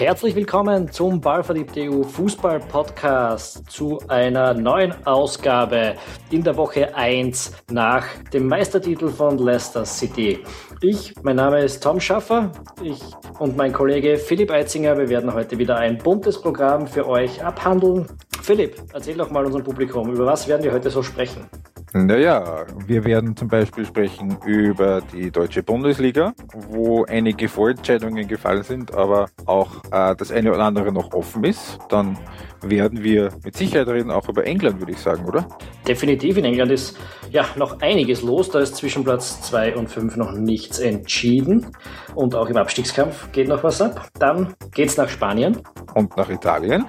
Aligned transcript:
herzlich 0.00 0.36
willkommen 0.36 0.92
zum 0.92 1.20
Ballverliebt.eu 1.20 2.04
Fußball 2.04 2.60
Podcast 2.60 3.68
zu 3.68 3.98
einer 4.06 4.54
neuen 4.54 4.94
Ausgabe 5.04 5.96
in 6.30 6.44
der 6.44 6.56
Woche 6.56 6.94
1 6.94 7.64
nach 7.72 8.06
dem 8.32 8.46
Meistertitel 8.46 9.08
von 9.08 9.38
Leicester 9.38 9.84
City. 9.84 10.44
Ich, 10.82 11.14
mein 11.22 11.34
Name 11.34 11.64
ist 11.64 11.82
Tom 11.82 11.98
Schaffer, 11.98 12.52
ich 12.80 13.02
und 13.40 13.56
mein 13.56 13.72
Kollege 13.72 14.18
Philipp 14.18 14.52
Eitzinger, 14.52 14.96
wir 14.96 15.08
werden 15.08 15.34
heute 15.34 15.58
wieder 15.58 15.76
ein 15.78 15.98
buntes 15.98 16.40
Programm 16.40 16.86
für 16.86 17.08
euch 17.08 17.44
abhandeln. 17.44 18.06
Philipp, 18.40 18.76
erzähl 18.92 19.16
doch 19.16 19.30
mal 19.30 19.44
unserem 19.44 19.64
Publikum, 19.64 20.12
über 20.12 20.26
was 20.26 20.46
werden 20.46 20.62
wir 20.62 20.72
heute 20.72 20.90
so 20.90 21.02
sprechen? 21.02 21.48
Naja, 21.94 22.66
wir 22.86 23.04
werden 23.04 23.34
zum 23.34 23.48
Beispiel 23.48 23.86
sprechen 23.86 24.36
über 24.44 25.00
die 25.00 25.30
deutsche 25.30 25.62
Bundesliga, 25.62 26.34
wo 26.52 27.04
einige 27.04 27.48
Vorentscheidungen 27.48 28.28
gefallen 28.28 28.62
sind, 28.62 28.92
aber 28.92 29.30
auch 29.46 29.76
äh, 29.90 30.14
das 30.14 30.30
eine 30.30 30.52
oder 30.52 30.64
andere 30.64 30.92
noch 30.92 31.12
offen 31.14 31.44
ist. 31.44 31.78
Dann 31.88 32.18
werden 32.60 33.02
wir 33.02 33.30
mit 33.42 33.56
Sicherheit 33.56 33.88
reden, 33.88 34.10
auch 34.10 34.28
über 34.28 34.44
England, 34.44 34.80
würde 34.80 34.92
ich 34.92 34.98
sagen, 34.98 35.24
oder? 35.24 35.48
Definitiv, 35.86 36.36
in 36.36 36.44
England 36.44 36.72
ist 36.72 36.98
ja 37.30 37.46
noch 37.56 37.80
einiges 37.80 38.22
los. 38.22 38.50
Da 38.50 38.60
ist 38.60 38.76
zwischen 38.76 39.04
Platz 39.04 39.40
2 39.42 39.76
und 39.76 39.88
5 39.88 40.16
noch 40.16 40.32
nichts 40.32 40.78
entschieden. 40.80 41.66
Und 42.14 42.34
auch 42.34 42.50
im 42.50 42.56
Abstiegskampf 42.58 43.32
geht 43.32 43.48
noch 43.48 43.64
was 43.64 43.80
ab. 43.80 44.08
Dann 44.18 44.54
geht's 44.72 44.98
nach 44.98 45.08
Spanien. 45.08 45.62
Und 45.94 46.16
nach 46.16 46.28
Italien. 46.28 46.84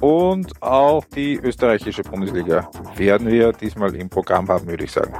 Und 0.00 0.62
auch 0.62 1.04
die 1.04 1.36
österreichische 1.36 2.02
Bundesliga 2.02 2.70
werden 2.96 3.28
wir 3.28 3.52
diesmal 3.52 3.94
im 3.94 4.08
Programm 4.08 4.48
haben, 4.48 4.66
würde 4.66 4.84
ich 4.84 4.92
sagen. 4.92 5.14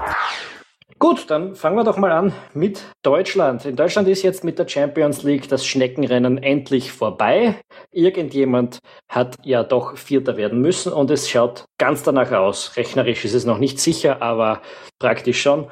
Gut, 0.99 1.31
dann 1.31 1.55
fangen 1.55 1.77
wir 1.77 1.85
doch 1.85 1.99
mal 1.99 2.11
an 2.11 2.33
mit 2.55 2.83
Deutschland. 3.03 3.67
In 3.67 3.77
Deutschland 3.77 4.09
ist 4.09 4.23
jetzt 4.23 4.45
mit 4.45 4.59
der 4.59 4.67
Champions 4.67 5.23
League 5.25 5.47
das 5.47 5.67
Schneckenrennen 5.67 6.43
endlich 6.43 6.91
vorbei. 6.91 7.57
Irgendjemand 7.93 8.79
hat 9.07 9.37
ja 9.45 9.63
doch 9.63 9.99
Vierter 9.99 10.39
werden 10.39 10.63
müssen 10.63 10.95
und 10.95 11.11
es 11.11 11.29
schaut 11.29 11.67
ganz 11.77 12.03
danach 12.03 12.33
aus. 12.33 12.77
Rechnerisch 12.77 13.27
ist 13.27 13.35
es 13.35 13.45
noch 13.45 13.59
nicht 13.59 13.79
sicher, 13.79 14.23
aber 14.23 14.63
praktisch 14.99 15.43
schon. 15.43 15.67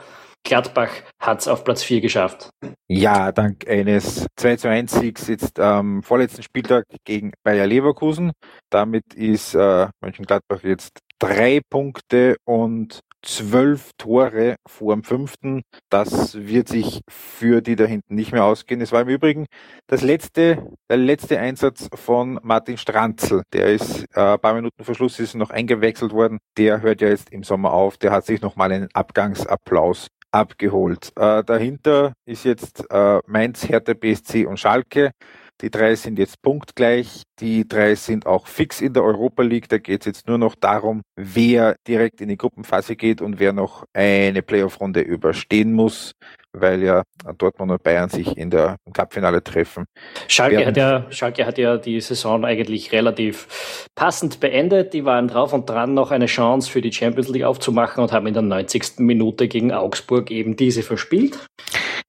Gladbach 0.44 0.90
hat 1.18 1.40
es 1.40 1.48
auf 1.48 1.64
Platz 1.64 1.82
4 1.82 2.02
geschafft. 2.02 2.50
Ja, 2.86 3.32
dank 3.32 3.66
eines 3.66 4.26
2 4.36 4.56
zu 4.56 4.68
1 4.68 4.92
Siegs 4.92 5.26
jetzt 5.26 5.58
am 5.58 6.02
vorletzten 6.02 6.42
Spieltag 6.42 6.84
gegen 7.04 7.32
Bayer 7.42 7.66
Leverkusen. 7.66 8.32
Damit 8.70 9.14
ist 9.14 9.54
äh, 9.54 9.88
Mönchengladbach 10.00 10.62
jetzt 10.62 10.98
drei 11.18 11.60
Punkte 11.70 12.36
und 12.44 13.00
zwölf 13.24 13.92
Tore 13.96 14.56
vor 14.68 14.94
dem 14.94 15.02
fünften. 15.02 15.62
Das 15.88 16.34
wird 16.34 16.68
sich 16.68 17.00
für 17.08 17.62
die 17.62 17.74
da 17.74 17.84
hinten 17.84 18.14
nicht 18.14 18.32
mehr 18.32 18.44
ausgehen. 18.44 18.82
Es 18.82 18.92
war 18.92 19.00
im 19.02 19.08
Übrigen 19.08 19.46
das 19.86 20.02
letzte, 20.02 20.70
der 20.90 20.98
letzte 20.98 21.38
Einsatz 21.40 21.88
von 21.94 22.38
Martin 22.42 22.76
Stranzl. 22.76 23.42
Der 23.54 23.72
ist 23.72 24.04
äh, 24.14 24.34
ein 24.34 24.40
paar 24.40 24.54
Minuten 24.54 24.84
vor 24.84 24.94
Schluss 24.94 25.18
ist 25.20 25.34
noch 25.34 25.50
eingewechselt 25.50 26.12
worden. 26.12 26.38
Der 26.58 26.82
hört 26.82 27.00
ja 27.00 27.08
jetzt 27.08 27.30
im 27.30 27.44
Sommer 27.44 27.72
auf. 27.72 27.96
Der 27.96 28.12
hat 28.12 28.26
sich 28.26 28.42
nochmal 28.42 28.72
einen 28.72 28.88
Abgangsapplaus 28.92 30.08
abgeholt. 30.34 31.12
Äh, 31.16 31.44
dahinter 31.44 32.12
ist 32.26 32.44
jetzt 32.44 32.84
äh, 32.90 33.20
Mainz, 33.26 33.68
Hertha 33.68 33.94
BSC 33.94 34.46
und 34.46 34.58
Schalke. 34.58 35.12
Die 35.60 35.70
drei 35.70 35.94
sind 35.94 36.18
jetzt 36.18 36.42
punktgleich. 36.42 37.22
Die 37.38 37.66
drei 37.68 37.94
sind 37.94 38.26
auch 38.26 38.48
fix 38.48 38.80
in 38.80 38.92
der 38.92 39.04
Europa 39.04 39.44
League. 39.44 39.68
Da 39.68 39.78
geht 39.78 40.00
es 40.00 40.06
jetzt 40.06 40.26
nur 40.26 40.36
noch 40.36 40.56
darum, 40.56 41.02
wer 41.14 41.76
direkt 41.86 42.20
in 42.20 42.28
die 42.28 42.36
Gruppenphase 42.36 42.96
geht 42.96 43.22
und 43.22 43.38
wer 43.38 43.52
noch 43.52 43.84
eine 43.92 44.42
Playoff-Runde 44.42 45.00
überstehen 45.00 45.72
muss 45.72 46.14
weil 46.54 46.82
ja 46.82 47.02
Dortmund 47.38 47.72
und 47.72 47.82
Bayern 47.82 48.08
sich 48.08 48.36
in 48.36 48.50
der 48.50 48.76
Cupfinale 48.92 49.42
treffen. 49.42 49.84
Schalke 50.28 50.64
hat, 50.64 50.76
ja, 50.76 51.06
Schalke 51.10 51.44
hat 51.46 51.58
ja 51.58 51.76
die 51.76 52.00
Saison 52.00 52.44
eigentlich 52.44 52.92
relativ 52.92 53.88
passend 53.94 54.40
beendet. 54.40 54.94
Die 54.94 55.04
waren 55.04 55.28
drauf 55.28 55.52
und 55.52 55.68
dran, 55.68 55.94
noch 55.94 56.10
eine 56.10 56.26
Chance 56.26 56.70
für 56.70 56.80
die 56.80 56.92
Champions 56.92 57.28
League 57.28 57.44
aufzumachen 57.44 58.02
und 58.02 58.12
haben 58.12 58.26
in 58.26 58.34
der 58.34 58.42
90. 58.42 58.98
Minute 58.98 59.48
gegen 59.48 59.72
Augsburg 59.72 60.30
eben 60.30 60.56
diese 60.56 60.82
verspielt. 60.82 61.38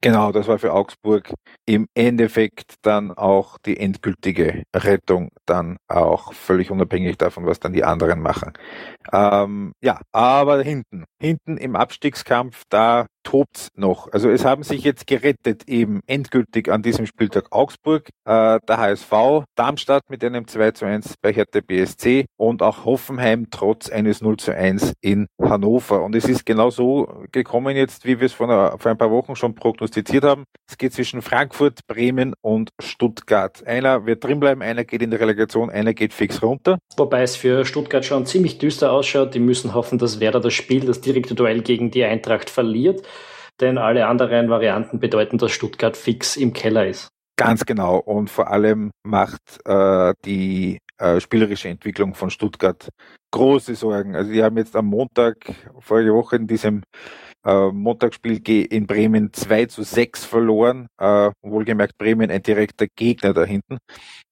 Genau, 0.01 0.31
das 0.31 0.47
war 0.47 0.59
für 0.59 0.73
Augsburg 0.73 1.33
im 1.65 1.87
Endeffekt 1.95 2.75
dann 2.83 3.11
auch 3.11 3.57
die 3.57 3.77
endgültige 3.77 4.63
Rettung, 4.75 5.29
dann 5.47 5.77
auch 5.87 6.33
völlig 6.33 6.69
unabhängig 6.69 7.17
davon, 7.17 7.47
was 7.47 7.59
dann 7.59 7.73
die 7.73 7.83
anderen 7.83 8.21
machen. 8.21 8.53
Ähm, 9.11 9.73
ja, 9.81 10.01
aber 10.11 10.61
hinten, 10.61 11.05
hinten 11.19 11.57
im 11.57 11.75
Abstiegskampf, 11.75 12.65
da 12.69 13.07
tobt's 13.25 13.69
noch. 13.75 14.11
Also 14.13 14.29
es 14.29 14.45
haben 14.45 14.63
sich 14.63 14.83
jetzt 14.83 15.07
gerettet 15.07 15.67
eben 15.67 15.99
endgültig 16.07 16.71
an 16.71 16.81
diesem 16.81 17.05
Spieltag 17.05 17.51
Augsburg, 17.51 18.07
äh, 18.23 18.59
der 18.67 18.77
HSV, 18.77 19.43
Darmstadt 19.55 20.03
mit 20.09 20.23
einem 20.23 20.47
2 20.47 20.71
zu 20.71 20.85
1 20.85 21.15
bei 21.21 21.33
Hertha 21.33 21.59
BSC 21.59 22.25
und 22.37 22.61
auch 22.61 22.85
Hoffenheim 22.85 23.47
trotz 23.51 23.89
eines 23.89 24.21
0 24.21 24.37
zu 24.37 24.55
1 24.55 24.93
in 25.01 25.27
Hannover. 25.41 26.03
Und 26.03 26.15
es 26.15 26.25
ist 26.25 26.45
genau 26.45 26.69
so 26.69 27.25
gekommen 27.31 27.75
jetzt, 27.75 28.05
wie 28.05 28.19
wir 28.19 28.27
es 28.27 28.33
vor, 28.33 28.47
vor 28.79 28.91
ein 28.91 28.97
paar 28.97 29.11
Wochen 29.11 29.35
schon 29.35 29.55
prognostiziert 29.55 30.23
haben. 30.23 30.45
Es 30.69 30.77
geht 30.77 30.93
zwischen 30.93 31.21
Frankfurt, 31.21 31.79
Bremen 31.87 32.33
und 32.41 32.69
Stuttgart. 32.79 33.65
Einer 33.65 34.05
wird 34.05 34.23
drinbleiben, 34.23 34.61
einer 34.61 34.83
geht 34.83 35.01
in 35.01 35.09
die 35.09 35.17
Relegation, 35.17 35.69
einer 35.69 35.93
geht 35.93 36.13
fix 36.13 36.41
runter. 36.41 36.77
Wobei 36.95 37.23
es 37.23 37.35
für 37.35 37.65
Stuttgart 37.65 38.05
schon 38.05 38.25
ziemlich 38.27 38.59
düster 38.59 38.91
ausschaut. 38.91 39.33
Die 39.33 39.39
müssen 39.39 39.73
hoffen, 39.73 39.97
dass 39.97 40.19
Werder 40.19 40.39
das 40.39 40.53
Spiel, 40.53 40.85
das 40.85 41.01
direkte 41.01 41.33
Duell 41.33 41.61
gegen 41.61 41.89
die 41.89 42.03
Eintracht 42.03 42.49
verliert 42.51 43.01
denn 43.61 43.77
alle 43.77 44.07
anderen 44.07 44.49
Varianten 44.49 44.99
bedeuten, 44.99 45.37
dass 45.37 45.51
Stuttgart 45.51 45.95
fix 45.97 46.35
im 46.35 46.53
Keller 46.53 46.87
ist. 46.87 47.09
Ganz 47.37 47.65
genau. 47.65 47.97
Und 47.97 48.29
vor 48.29 48.49
allem 48.49 48.91
macht 49.03 49.59
äh, 49.65 50.13
die 50.23 50.77
äh, 50.97 51.19
spielerische 51.19 51.67
Entwicklung 51.67 52.15
von 52.15 52.29
Stuttgart 52.29 52.87
große 53.31 53.75
Sorgen. 53.75 54.15
Also 54.15 54.31
die 54.31 54.41
haben 54.41 54.57
jetzt 54.57 54.75
am 54.77 54.85
Montag, 54.85 55.35
vorige 55.79 56.13
Woche 56.13 56.37
in 56.37 56.47
diesem 56.47 56.83
äh, 57.45 57.67
Montagsspiel 57.67 58.41
in 58.47 58.87
Bremen 58.87 59.33
2 59.33 59.65
zu 59.65 59.83
6 59.83 60.23
verloren. 60.23 60.87
Äh, 60.97 61.31
wohlgemerkt 61.41 61.97
Bremen 61.97 62.31
ein 62.31 62.41
direkter 62.41 62.87
Gegner 62.95 63.33
da 63.33 63.43
hinten. 63.43 63.79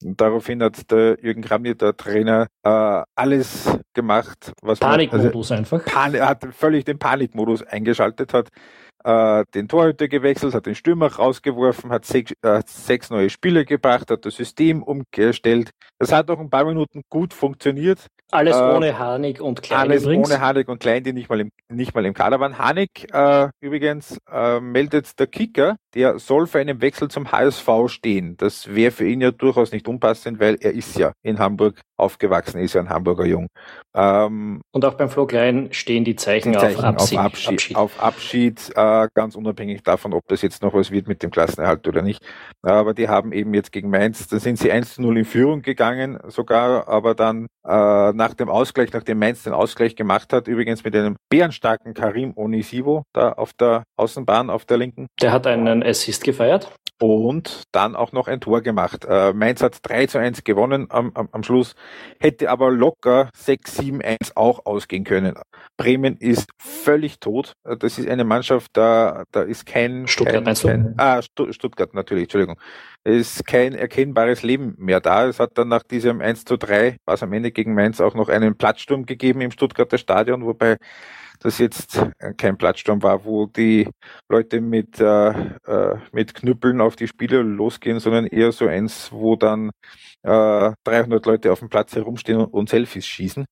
Und 0.02 0.22
daraufhin 0.22 0.64
hat 0.64 0.90
der 0.90 1.18
Jürgen 1.22 1.42
Kramny, 1.42 1.76
der 1.76 1.98
Trainer, 1.98 2.48
äh, 2.64 3.04
alles 3.16 3.70
gemacht, 3.94 4.54
was 4.62 4.80
Panikmodus 4.80 5.50
man, 5.50 5.60
also, 5.60 5.76
einfach. 5.76 5.86
Pan 5.94 6.20
hat 6.22 6.48
völlig 6.56 6.86
den 6.86 6.98
Panikmodus 6.98 7.62
eingeschaltet 7.64 8.34
hat 8.34 8.48
äh, 9.04 9.44
den 9.54 9.68
Torhüter 9.68 10.08
gewechselt, 10.08 10.54
hat 10.54 10.66
den 10.66 10.76
Stürmer 10.76 11.14
rausgeworfen, 11.14 11.92
hat 11.92 12.06
sechs, 12.06 12.34
äh, 12.42 12.62
sechs 12.66 13.10
neue 13.10 13.30
Spieler 13.30 13.66
gebracht, 13.66 14.10
hat 14.12 14.26
das 14.26 14.36
System 14.36 14.84
umgestellt. 14.84 15.72
Das 16.00 16.12
hat 16.12 16.30
auch 16.30 16.40
ein 16.40 16.50
paar 16.50 16.66
Minuten 16.66 17.04
gut 17.10 17.34
funktioniert. 17.34 18.08
Alles 18.34 18.58
äh, 18.58 18.62
ohne 18.62 18.98
Hanig 18.98 19.40
und 19.40 19.62
Klein 19.62 19.80
Alles 19.80 20.04
übrigens. 20.04 20.30
ohne 20.30 20.42
Hanig 20.42 20.68
und 20.68 20.80
Klein, 20.80 21.04
die 21.04 21.14
nicht 21.14 21.30
mal 21.30 21.40
im, 21.40 21.52
nicht 21.70 21.94
mal 21.94 22.06
im 22.06 22.14
Kader 22.14 22.40
waren. 22.40 22.58
Hanig 22.58 22.90
äh, 23.14 23.50
übrigens 23.62 24.18
äh, 24.32 24.60
meldet 24.60 25.20
der 25.20 25.28
Kicker, 25.28 25.78
der 25.94 26.18
soll 26.18 26.48
für 26.48 26.60
einen 26.60 26.82
Wechsel 26.82 27.10
zum 27.10 27.32
HSV 27.32 27.70
stehen. 27.88 28.36
Das 28.38 28.74
wäre 28.74 28.92
für 28.92 29.08
ihn 29.08 29.22
ja 29.22 29.32
durchaus 29.32 29.72
nicht 29.72 29.88
unpassend, 29.88 30.40
weil 30.40 30.58
er 30.60 30.74
ist 30.74 30.98
ja 30.98 31.14
in 31.22 31.38
Hamburg 31.40 31.80
aufgewachsen, 31.98 32.60
ist 32.60 32.74
ja 32.74 32.82
ein 32.82 32.90
Hamburger 32.90 33.26
Jung. 33.26 33.48
Ähm, 33.96 34.62
und 34.72 34.86
auch 34.86 34.96
beim 34.96 35.10
Flo 35.10 35.26
Klein 35.28 35.70
stehen 35.72 36.04
die 36.04 36.16
Zeichen, 36.16 36.52
die 36.54 36.58
Zeichen 36.58 36.80
auf, 36.80 36.86
Absieg, 36.86 37.20
auf 37.20 37.26
Abschied. 37.26 37.54
Abschied. 37.54 37.78
Auf 37.78 38.04
Abschied, 38.04 38.72
äh, 38.76 39.08
ganz 39.14 39.36
unabhängig 39.36 39.84
davon, 39.84 40.14
ob 40.14 40.28
das 40.28 40.42
jetzt 40.42 40.64
noch 40.64 40.74
was 40.74 40.92
wird 40.92 41.08
mit 41.08 41.22
dem 41.22 41.32
Klassenerhalt 41.32 41.88
oder 41.88 42.02
nicht. 42.02 42.24
Aber 42.64 42.94
die 42.94 43.08
haben 43.08 43.32
eben 43.32 43.54
jetzt 43.54 43.72
gegen 43.72 43.90
Mainz, 43.90 44.28
da 44.28 44.40
sind 44.40 44.58
sie 44.58 44.72
1 44.72 44.96
zu 44.96 45.02
0 45.02 45.20
in 45.20 45.26
Führung 45.26 45.62
gegangen 45.62 46.20
sogar, 46.28 46.88
aber 46.88 47.14
dann 47.14 47.48
äh, 47.66 48.12
nach 48.24 48.34
dem 48.34 48.48
Ausgleich, 48.48 48.94
nachdem 48.94 49.20
Mainz 49.20 49.44
den 49.44 49.52
Ausgleich 49.52 49.98
gemacht 49.98 50.32
hat, 50.32 50.48
übrigens 50.48 50.86
mit 50.86 50.96
einem 50.96 51.18
bärenstarken 51.30 51.94
Karim 51.94 52.32
Onisivo 52.38 53.04
da 53.12 53.34
auf 53.34 53.52
der 53.52 53.84
Außenbahn, 53.98 54.50
auf 54.50 54.64
der 54.64 54.78
linken. 54.78 55.08
Der 55.22 55.34
hat 55.34 55.46
einen 55.46 55.84
Assist 55.84 56.24
gefeiert 56.24 56.72
und 57.02 57.64
dann 57.74 57.98
auch 57.98 58.14
noch 58.14 58.30
ein 58.30 58.40
Tor 58.40 58.62
gemacht. 58.62 59.06
Äh, 59.06 59.34
Mainz 59.34 59.62
hat 59.62 59.78
3 59.82 60.06
zu 60.06 60.20
1 60.20 60.46
gewonnen 60.46 60.88
am, 60.90 61.12
am, 61.16 61.28
am 61.34 61.44
Schluss, 61.44 61.76
hätte 62.18 62.50
aber 62.50 62.72
locker 62.72 63.30
6, 63.36 63.76
7, 63.76 64.02
1 64.02 64.38
auch 64.38 64.66
ausgehen 64.66 65.04
können. 65.04 65.34
Bremen 65.76 66.16
ist 66.16 66.50
völlig 66.62 67.20
tot. 67.20 67.54
Äh, 67.66 67.76
das 67.76 68.00
ist 68.00 68.08
eine 68.08 68.24
Mannschaft, 68.24 68.72
da, 68.74 69.24
da 69.32 69.42
ist 69.42 69.66
kein... 69.66 70.08
Stuttgart 70.08 70.46
kein, 70.46 70.56
kein 70.56 70.94
ah, 70.98 71.22
Stuttgart 71.22 71.94
natürlich, 71.94 72.24
Entschuldigung. 72.24 72.58
Ist 73.06 73.46
kein 73.46 73.74
erkennbares 73.74 74.44
Leben 74.44 74.76
mehr 74.78 75.02
da. 75.02 75.28
Es 75.28 75.40
hat 75.40 75.58
dann 75.58 75.68
nach 75.68 75.84
diesem 75.84 76.22
1 76.22 76.46
zu 76.46 76.58
3, 76.58 76.98
was 77.06 77.22
am 77.22 77.34
Ende 77.34 77.52
gegen 77.52 77.74
Mainz 77.74 78.00
auch 78.00 78.16
noch 78.16 78.30
einen 78.30 78.56
Platzsturm 78.56 79.06
gegeben 79.06 79.42
im 79.42 79.52
Stuttgarter 79.52 79.98
Stadion, 79.98 80.46
wobei 80.46 80.78
das 81.44 81.58
jetzt 81.60 82.02
kein 82.38 82.58
Platzsturm 82.58 83.04
war, 83.04 83.26
wo 83.26 83.46
die 83.46 83.88
Leute 84.30 84.62
mit, 84.62 85.00
äh, 85.00 85.30
äh, 85.30 85.98
mit 86.12 86.34
Knüppeln 86.34 86.82
auf 86.82 86.96
die 86.96 87.08
Spieler 87.08 87.44
losgehen, 87.44 88.00
sondern 88.00 88.26
eher 88.26 88.52
so 88.52 88.68
eins, 88.68 89.12
wo 89.12 89.36
dann 89.36 89.72
äh, 90.24 90.72
300 90.84 91.26
Leute 91.26 91.52
auf 91.52 91.60
dem 91.60 91.70
Platz 91.70 91.96
herumstehen 91.96 92.40
und, 92.40 92.70
Selfies 92.70 93.06
schießen. 93.06 93.46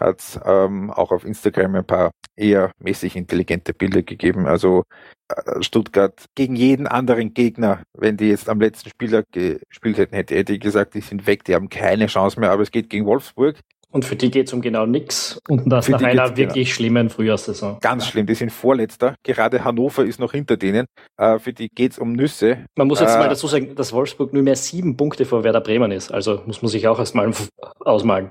Hat 0.00 0.40
ähm, 0.44 0.90
auch 0.90 1.12
auf 1.12 1.24
Instagram 1.24 1.76
ein 1.76 1.86
paar 1.86 2.10
eher 2.36 2.72
mäßig 2.78 3.16
intelligente 3.16 3.72
Bilder 3.72 4.02
gegeben. 4.02 4.46
Also 4.46 4.82
äh, 5.28 5.62
Stuttgart 5.62 6.24
gegen 6.34 6.56
jeden 6.56 6.86
anderen 6.86 7.32
Gegner, 7.32 7.82
wenn 7.94 8.16
die 8.16 8.28
jetzt 8.28 8.48
am 8.48 8.60
letzten 8.60 8.90
Spieltag 8.90 9.26
gespielt 9.32 9.98
hätten, 9.98 10.14
hätte 10.16 10.34
Eddie 10.34 10.58
gesagt, 10.58 10.94
die 10.94 11.00
sind 11.00 11.26
weg, 11.26 11.44
die 11.44 11.54
haben 11.54 11.68
keine 11.68 12.06
Chance 12.06 12.38
mehr, 12.40 12.50
aber 12.50 12.62
es 12.62 12.70
geht 12.70 12.90
gegen 12.90 13.06
Wolfsburg. 13.06 13.56
Und 13.92 14.04
für 14.04 14.16
die 14.16 14.30
geht 14.30 14.48
es 14.48 14.52
um 14.52 14.60
genau 14.60 14.84
nichts. 14.84 15.40
Und 15.48 15.70
das 15.70 15.86
für 15.86 15.92
nach 15.92 16.02
einer 16.02 16.24
genau 16.24 16.36
wirklich 16.36 16.68
genau. 16.68 16.74
schlimmen 16.74 17.10
Frühjahrssaison. 17.10 17.78
Ganz 17.80 18.06
schlimm, 18.06 18.26
die 18.26 18.34
sind 18.34 18.50
Vorletzter. 18.50 19.14
Gerade 19.22 19.64
Hannover 19.64 20.04
ist 20.04 20.18
noch 20.18 20.32
hinter 20.32 20.56
denen. 20.56 20.86
Äh, 21.16 21.38
für 21.38 21.52
die 21.52 21.68
geht 21.68 21.92
es 21.92 21.98
um 21.98 22.12
Nüsse. 22.12 22.66
Man 22.76 22.88
muss 22.88 23.00
jetzt 23.00 23.14
äh, 23.14 23.18
mal 23.18 23.28
dazu 23.28 23.46
sagen, 23.46 23.74
dass 23.74 23.92
Wolfsburg 23.92 24.32
nur 24.32 24.42
mehr 24.42 24.56
sieben 24.56 24.96
Punkte 24.96 25.24
vor 25.24 25.44
Werder 25.44 25.60
Bremen 25.60 25.92
ist. 25.92 26.12
Also 26.12 26.42
muss 26.46 26.62
man 26.62 26.68
sich 26.68 26.88
auch 26.88 26.98
erstmal 26.98 27.30
ausmalen. 27.80 28.30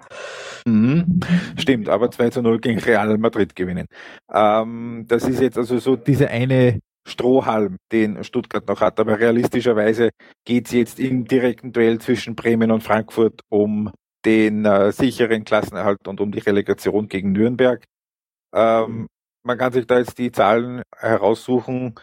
Mhm. 0.68 1.20
Stimmt, 1.58 1.90
aber 1.90 2.12
2 2.12 2.30
zu 2.32 2.42
0 2.42 2.60
gegen 2.60 2.80
Real 2.80 3.18
Madrid 3.18 3.56
gewinnen. 3.56 3.88
Ähm, 4.34 5.06
das 5.08 5.24
ist 5.28 5.40
jetzt 5.40 5.58
also 5.58 5.78
so 5.78 5.96
diese 5.96 6.30
eine 6.30 6.80
Strohhalm, 7.08 7.78
den 7.92 8.24
Stuttgart 8.24 8.68
noch 8.68 8.82
hat. 8.82 9.00
Aber 9.00 9.20
realistischerweise 9.20 10.10
geht 10.44 10.66
es 10.66 10.72
jetzt 10.74 11.00
im 11.00 11.26
direkten 11.26 11.72
Duell 11.72 12.00
zwischen 12.00 12.36
Bremen 12.36 12.72
und 12.72 12.82
Frankfurt 12.82 13.42
um 13.50 13.92
den 14.26 14.66
äh, 14.66 14.92
sicheren 14.92 15.46
Klassenerhalt 15.46 16.08
und 16.08 16.20
um 16.20 16.32
die 16.32 16.40
Relegation 16.40 17.08
gegen 17.08 17.32
Nürnberg. 17.32 17.84
Ähm, 18.54 19.08
man 19.44 19.58
kann 19.58 19.74
sich 19.74 19.86
da 19.86 20.00
jetzt 20.00 20.18
die 20.18 20.32
Zahlen 20.32 20.82
heraussuchen, 20.98 21.96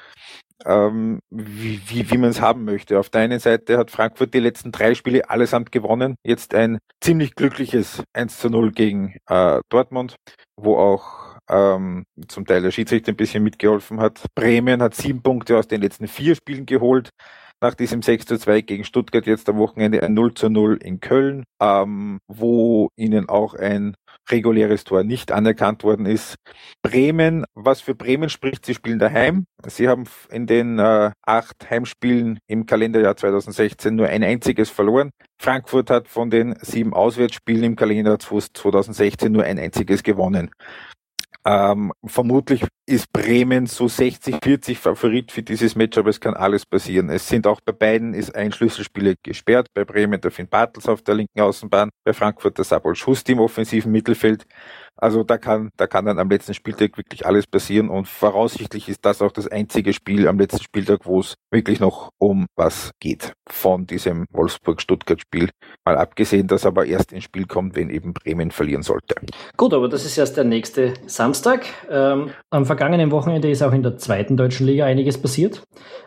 ähm, 0.64 1.20
wie, 1.30 1.80
wie, 1.86 2.10
wie 2.10 2.18
man 2.18 2.30
es 2.30 2.40
haben 2.40 2.64
möchte. 2.64 2.98
Auf 2.98 3.10
der 3.10 3.22
einen 3.22 3.40
Seite 3.40 3.78
hat 3.78 3.90
Frankfurt 3.90 4.32
die 4.32 4.40
letzten 4.40 4.70
drei 4.70 4.94
Spiele 4.94 5.28
allesamt 5.28 5.72
gewonnen. 5.72 6.14
Jetzt 6.24 6.54
ein 6.54 6.78
ziemlich 7.00 7.34
glückliches 7.34 8.02
1 8.12 8.38
zu 8.38 8.48
0 8.48 8.70
gegen 8.72 9.16
äh, 9.26 9.60
Dortmund, 9.70 10.14
wo 10.56 10.76
auch 10.76 11.36
ähm, 11.50 12.04
zum 12.28 12.46
Teil 12.46 12.62
der 12.62 12.70
Schiedsrichter 12.70 13.12
ein 13.12 13.16
bisschen 13.16 13.42
mitgeholfen 13.42 14.00
hat. 14.00 14.24
Bremen 14.36 14.80
hat 14.80 14.94
sieben 14.94 15.22
Punkte 15.22 15.58
aus 15.58 15.66
den 15.66 15.80
letzten 15.80 16.06
vier 16.06 16.36
Spielen 16.36 16.66
geholt 16.66 17.10
nach 17.62 17.74
diesem 17.74 18.02
6 18.02 18.26
zu 18.26 18.38
2 18.38 18.60
gegen 18.62 18.84
Stuttgart 18.84 19.24
jetzt 19.24 19.48
am 19.48 19.56
Wochenende 19.56 20.02
ein 20.02 20.14
0 20.14 20.34
zu 20.34 20.50
0 20.50 20.78
in 20.82 21.00
Köln, 21.00 21.44
ähm, 21.62 22.18
wo 22.26 22.90
ihnen 22.96 23.28
auch 23.28 23.54
ein 23.54 23.94
reguläres 24.30 24.84
Tor 24.84 25.04
nicht 25.04 25.32
anerkannt 25.32 25.84
worden 25.84 26.06
ist. 26.06 26.36
Bremen, 26.82 27.44
was 27.54 27.80
für 27.80 27.94
Bremen 27.94 28.28
spricht, 28.28 28.66
sie 28.66 28.74
spielen 28.74 28.98
daheim. 28.98 29.44
Sie 29.66 29.88
haben 29.88 30.04
in 30.30 30.46
den 30.46 30.78
äh, 30.78 31.10
acht 31.24 31.70
Heimspielen 31.70 32.38
im 32.46 32.66
Kalenderjahr 32.66 33.16
2016 33.16 33.94
nur 33.94 34.08
ein 34.08 34.24
einziges 34.24 34.70
verloren. 34.70 35.10
Frankfurt 35.40 35.90
hat 35.90 36.08
von 36.08 36.30
den 36.30 36.56
sieben 36.60 36.92
Auswärtsspielen 36.94 37.64
im 37.64 37.76
Kalenderjahr 37.76 38.18
2016 38.18 39.30
nur 39.30 39.44
ein 39.44 39.58
einziges 39.58 40.02
gewonnen. 40.02 40.50
Ähm, 41.44 41.92
vermutlich 42.04 42.64
ist 42.86 43.12
Bremen 43.12 43.66
so 43.66 43.86
60-40 43.86 44.76
Favorit 44.76 45.32
für 45.32 45.42
dieses 45.42 45.74
Match, 45.74 45.98
aber 45.98 46.10
es 46.10 46.20
kann 46.20 46.34
alles 46.34 46.64
passieren. 46.64 47.10
Es 47.10 47.26
sind 47.26 47.48
auch 47.48 47.60
bei 47.60 47.72
beiden 47.72 48.14
ist 48.14 48.34
ein 48.36 48.52
Schlüsselspieler 48.52 49.14
gesperrt. 49.22 49.66
Bei 49.74 49.84
Bremen 49.84 50.20
der 50.20 50.30
Finn 50.30 50.48
Bartels 50.48 50.88
auf 50.88 51.02
der 51.02 51.16
linken 51.16 51.40
Außenbahn, 51.40 51.90
bei 52.04 52.12
Frankfurt 52.12 52.58
der 52.58 52.64
Sabol 52.64 52.94
Schuss 52.94 53.22
im 53.26 53.40
offensiven 53.40 53.90
Mittelfeld. 53.90 54.46
Also 54.96 55.24
da 55.24 55.38
kann, 55.38 55.70
da 55.76 55.86
kann 55.86 56.04
dann 56.04 56.18
am 56.18 56.30
letzten 56.30 56.54
Spieltag 56.54 56.96
wirklich 56.96 57.26
alles 57.26 57.46
passieren 57.46 57.88
und 57.88 58.06
voraussichtlich 58.06 58.88
ist 58.88 59.04
das 59.04 59.22
auch 59.22 59.32
das 59.32 59.48
einzige 59.48 59.92
Spiel 59.92 60.28
am 60.28 60.38
letzten 60.38 60.62
Spieltag, 60.62 61.06
wo 61.06 61.20
es 61.20 61.34
wirklich 61.50 61.80
noch 61.80 62.10
um 62.18 62.46
was 62.56 62.92
geht 63.00 63.32
von 63.48 63.86
diesem 63.86 64.26
Wolfsburg-Stuttgart-Spiel. 64.30 65.50
Mal 65.84 65.96
abgesehen, 65.96 66.46
dass 66.46 66.66
aber 66.66 66.86
erst 66.86 67.12
ins 67.12 67.24
Spiel 67.24 67.46
kommt, 67.46 67.74
wenn 67.76 67.90
eben 67.90 68.12
Bremen 68.12 68.50
verlieren 68.50 68.82
sollte. 68.82 69.16
Gut, 69.56 69.74
aber 69.74 69.88
das 69.88 70.04
ist 70.04 70.18
erst 70.18 70.36
der 70.36 70.44
nächste 70.44 70.94
Samstag. 71.06 71.66
Ähm, 71.90 72.30
am 72.50 72.66
vergangenen 72.66 73.10
Wochenende 73.10 73.50
ist 73.50 73.62
auch 73.62 73.72
in 73.72 73.82
der 73.82 73.96
zweiten 73.96 74.36
deutschen 74.36 74.66
Liga 74.66 74.84
einiges 74.84 75.20
passiert. 75.20 75.62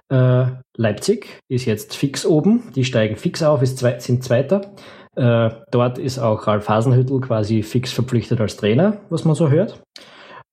Äh, 0.10 0.46
Leipzig 0.78 1.40
ist 1.50 1.66
jetzt 1.66 1.96
fix 1.96 2.26
oben, 2.26 2.72
die 2.76 2.86
steigen 2.86 3.16
fix 3.16 3.42
auf, 3.44 3.62
ist 3.62 3.80
zwei, 3.80 4.00
sind 4.00 4.24
Zweiter. 4.24 4.74
Äh, 5.16 5.50
dort 5.72 5.98
ist 5.98 6.20
auch 6.20 6.48
Ralf 6.48 6.68
Hasenhüttel 6.68 7.22
quasi 7.22 7.64
fix 7.64 7.92
verpflichtet 7.92 8.42
als 8.42 8.58
Trainer, 8.58 8.98
was 9.10 9.26
man 9.26 9.36
so 9.36 9.50
hört. 9.50 9.82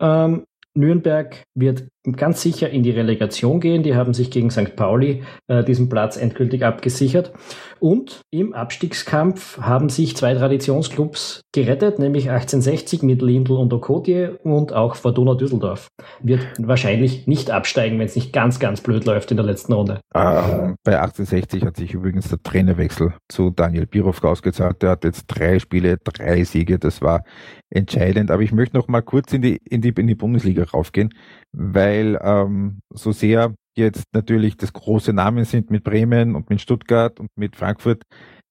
Ähm, 0.00 0.44
Nürnberg 0.74 1.42
wird 1.54 1.88
ganz 2.10 2.42
sicher 2.42 2.68
in 2.70 2.82
die 2.82 2.90
Relegation 2.90 3.60
gehen. 3.60 3.82
Die 3.82 3.94
haben 3.94 4.12
sich 4.12 4.30
gegen 4.30 4.50
St. 4.50 4.74
Pauli 4.74 5.22
äh, 5.46 5.62
diesen 5.62 5.88
Platz 5.88 6.16
endgültig 6.16 6.64
abgesichert. 6.64 7.32
Und 7.78 8.20
im 8.30 8.54
Abstiegskampf 8.54 9.58
haben 9.58 9.88
sich 9.88 10.16
zwei 10.16 10.34
Traditionsclubs 10.34 11.40
gerettet, 11.52 11.98
nämlich 11.98 12.30
1860 12.30 13.02
mit 13.02 13.22
Lindl 13.22 13.52
und 13.52 13.72
Okotie 13.72 14.28
und 14.42 14.72
auch 14.72 14.94
Fortuna 14.94 15.34
Düsseldorf. 15.34 15.88
Wird 16.20 16.42
wahrscheinlich 16.58 17.26
nicht 17.26 17.50
absteigen, 17.50 17.98
wenn 17.98 18.06
es 18.06 18.16
nicht 18.16 18.32
ganz, 18.32 18.60
ganz 18.60 18.80
blöd 18.80 19.04
läuft 19.04 19.30
in 19.30 19.36
der 19.36 19.46
letzten 19.46 19.72
Runde. 19.72 20.00
Äh, 20.14 20.74
bei 20.84 21.00
1860 21.00 21.64
hat 21.64 21.76
sich 21.76 21.94
übrigens 21.94 22.28
der 22.28 22.42
Trainerwechsel 22.42 23.14
zu 23.28 23.50
Daniel 23.50 23.86
Birovka 23.86 24.28
ausgezahlt. 24.28 24.82
Der 24.82 24.90
hat 24.90 25.04
jetzt 25.04 25.26
drei 25.26 25.58
Spiele, 25.58 25.98
drei 25.98 26.44
Siege. 26.44 26.78
Das 26.78 27.02
war 27.02 27.24
entscheidend. 27.70 28.30
Aber 28.30 28.42
ich 28.42 28.52
möchte 28.52 28.76
noch 28.76 28.88
mal 28.88 29.02
kurz 29.02 29.32
in 29.32 29.42
die, 29.42 29.56
in 29.68 29.80
die, 29.80 29.88
in 29.88 30.06
die 30.06 30.14
Bundesliga 30.14 30.64
raufgehen, 30.64 31.12
weil 31.52 31.91
ähm, 32.22 32.80
so 32.90 33.12
sehr 33.12 33.54
jetzt 33.76 34.04
natürlich 34.12 34.56
das 34.56 34.72
große 34.72 35.12
Namen 35.12 35.44
sind 35.44 35.70
mit 35.70 35.84
Bremen 35.84 36.34
und 36.34 36.50
mit 36.50 36.60
Stuttgart 36.60 37.18
und 37.20 37.30
mit 37.36 37.56
Frankfurt, 37.56 38.02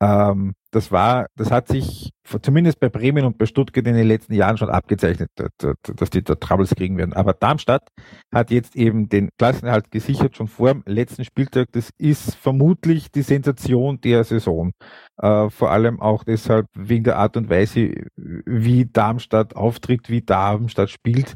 ähm, 0.01 0.53
das 0.71 0.91
war, 0.91 1.27
das 1.35 1.51
hat 1.51 1.67
sich 1.67 2.11
zumindest 2.41 2.79
bei 2.79 2.89
Bremen 2.89 3.25
und 3.25 3.37
bei 3.37 3.45
Stuttgart 3.45 3.85
in 3.85 3.95
den 3.95 4.07
letzten 4.07 4.33
Jahren 4.33 4.57
schon 4.57 4.69
abgezeichnet, 4.69 5.29
dass 5.35 6.09
die 6.09 6.23
da 6.23 6.35
Troubles 6.35 6.75
kriegen 6.75 6.97
werden. 6.97 7.13
Aber 7.13 7.33
Darmstadt 7.33 7.87
hat 8.33 8.51
jetzt 8.51 8.75
eben 8.75 9.09
den 9.09 9.29
Klassenerhalt 9.37 9.91
gesichert, 9.91 10.37
schon 10.37 10.47
vor 10.47 10.73
dem 10.73 10.83
letzten 10.85 11.25
Spieltag. 11.25 11.69
Das 11.71 11.89
ist 11.97 12.35
vermutlich 12.35 13.11
die 13.11 13.23
Sensation 13.23 13.99
der 14.01 14.23
Saison. 14.23 14.71
Äh, 15.17 15.49
vor 15.49 15.71
allem 15.71 15.99
auch 15.99 16.23
deshalb 16.23 16.67
wegen 16.73 17.03
der 17.03 17.17
Art 17.17 17.37
und 17.37 17.49
Weise, 17.49 17.93
wie 18.15 18.85
Darmstadt 18.85 19.55
auftritt, 19.55 20.09
wie 20.09 20.21
Darmstadt 20.21 20.89
spielt. 20.89 21.35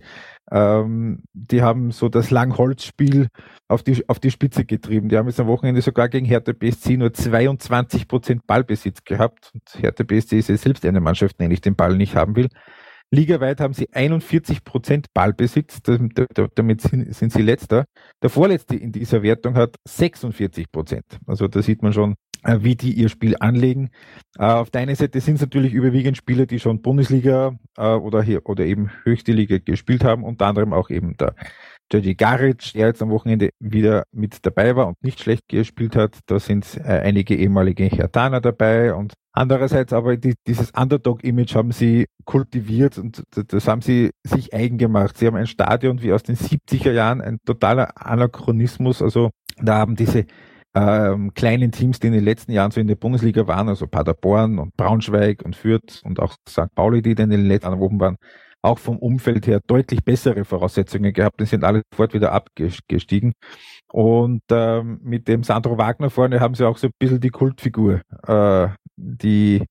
Ähm, 0.51 1.23
die 1.33 1.63
haben 1.63 1.91
so 1.91 2.07
das 2.07 2.29
Langholzspiel 2.29 3.29
auf 3.67 3.81
die, 3.81 4.07
auf 4.07 4.19
die 4.19 4.29
Spitze 4.29 4.63
getrieben. 4.63 5.09
Die 5.09 5.17
haben 5.17 5.27
jetzt 5.27 5.39
am 5.39 5.47
Wochenende 5.47 5.81
sogar 5.81 6.07
gegen 6.07 6.25
Hertha 6.25 6.53
BSC 6.53 6.97
nur 6.97 7.13
22 7.13 8.07
Prozent 8.07 8.45
Ballbesitz 8.45 9.03
gehabt. 9.03 9.51
Und 9.53 9.63
Hertha 9.81 10.03
BSC 10.03 10.37
ist 10.37 10.49
ja 10.49 10.57
selbst 10.75 10.85
eine 10.85 11.01
Mannschaft, 11.01 11.35
wenn 11.39 11.51
ich 11.51 11.61
den 11.61 11.75
Ball 11.75 11.95
nicht 11.95 12.15
haben 12.15 12.35
will. 12.35 12.49
Ligaweit 13.11 13.61
haben 13.61 13.73
sie 13.73 13.87
41 13.93 14.63
Prozent 14.63 15.07
Ballbesitz, 15.13 15.81
damit 15.83 16.81
sind 16.81 17.31
sie 17.31 17.41
letzter. 17.41 17.85
Der 18.21 18.29
vorletzte 18.29 18.75
in 18.75 18.91
dieser 18.91 19.21
Wertung 19.21 19.55
hat 19.55 19.75
46 19.87 20.71
Prozent. 20.71 21.05
Also 21.27 21.47
da 21.47 21.61
sieht 21.61 21.83
man 21.83 21.93
schon, 21.93 22.15
äh, 22.43 22.57
wie 22.61 22.75
die 22.75 22.93
ihr 22.93 23.09
Spiel 23.09 23.35
anlegen. 23.39 23.89
Äh, 24.37 24.45
auf 24.45 24.71
der 24.71 24.81
einen 24.81 24.95
Seite 24.95 25.21
sind 25.21 25.35
es 25.35 25.41
natürlich 25.41 25.73
überwiegend 25.73 26.17
Spieler, 26.17 26.47
die 26.47 26.59
schon 26.59 26.81
Bundesliga 26.81 27.55
äh, 27.77 27.87
oder 27.87 28.23
hier 28.23 28.41
oder 28.45 28.65
eben 28.65 28.89
höchste 29.03 29.31
Liga 29.31 29.59
gespielt 29.59 30.03
haben, 30.03 30.23
unter 30.23 30.47
anderem 30.47 30.73
auch 30.73 30.89
eben 30.89 31.15
der 31.15 31.35
Jerzy 31.91 32.15
Garic, 32.15 32.73
der 32.73 32.87
jetzt 32.87 33.01
am 33.01 33.09
Wochenende 33.09 33.49
wieder 33.59 34.03
mit 34.11 34.45
dabei 34.45 34.75
war 34.75 34.87
und 34.87 35.01
nicht 35.03 35.19
schlecht 35.19 35.47
gespielt 35.47 35.95
hat. 35.95 36.19
Da 36.25 36.39
sind 36.39 36.79
einige 36.83 37.35
ehemalige 37.35 37.85
Hertaner 37.85 38.41
dabei 38.41 38.93
und 38.93 39.13
andererseits 39.33 39.93
aber 39.93 40.17
die, 40.17 40.33
dieses 40.47 40.71
Underdog-Image 40.71 41.55
haben 41.55 41.71
sie 41.71 42.07
kultiviert 42.25 42.97
und 42.97 43.23
das 43.31 43.67
haben 43.67 43.81
sie 43.81 44.11
sich 44.23 44.53
eigen 44.53 44.77
gemacht. 44.77 45.17
Sie 45.17 45.27
haben 45.27 45.35
ein 45.35 45.47
Stadion 45.47 46.01
wie 46.01 46.13
aus 46.13 46.23
den 46.23 46.35
70er 46.35 46.91
Jahren, 46.91 47.21
ein 47.21 47.37
totaler 47.45 47.91
Anachronismus. 47.95 49.01
Also 49.01 49.29
da 49.61 49.77
haben 49.77 49.95
diese 49.95 50.25
ähm, 50.75 51.33
kleinen 51.33 51.71
Teams, 51.71 51.99
die 51.99 52.07
in 52.07 52.13
den 52.13 52.25
letzten 52.25 52.51
Jahren 52.51 52.71
so 52.71 52.81
in 52.81 52.87
der 52.87 52.95
Bundesliga 52.95 53.47
waren, 53.47 53.69
also 53.69 53.87
Paderborn 53.87 54.59
und 54.59 54.75
Braunschweig 54.75 55.43
und 55.43 55.55
Fürth 55.55 56.01
und 56.03 56.19
auch 56.19 56.35
St. 56.47 56.73
Pauli, 56.75 57.01
die 57.01 57.15
dann 57.15 57.31
in 57.31 57.41
den 57.41 57.47
letzten 57.47 57.79
Wochen 57.79 57.99
waren, 57.99 58.17
auch 58.65 58.79
vom 58.79 58.97
Umfeld 58.97 59.47
her 59.47 59.61
deutlich 59.65 60.03
bessere 60.03 60.45
Voraussetzungen 60.45 61.13
gehabt. 61.13 61.39
Die 61.39 61.45
sind 61.45 61.63
alle 61.63 61.83
sofort 61.91 62.13
wieder 62.13 62.31
abgestiegen. 62.31 63.33
Und 63.91 64.41
ähm, 64.51 64.99
mit 65.03 65.27
dem 65.27 65.43
Sandro 65.43 65.77
Wagner 65.77 66.09
vorne 66.09 66.39
haben 66.39 66.55
sie 66.55 66.67
auch 66.67 66.77
so 66.77 66.87
ein 66.87 66.93
bisschen 66.99 67.21
die 67.21 67.29
Kultfigur, 67.29 68.01
äh, 68.27 68.67
die 68.95 69.63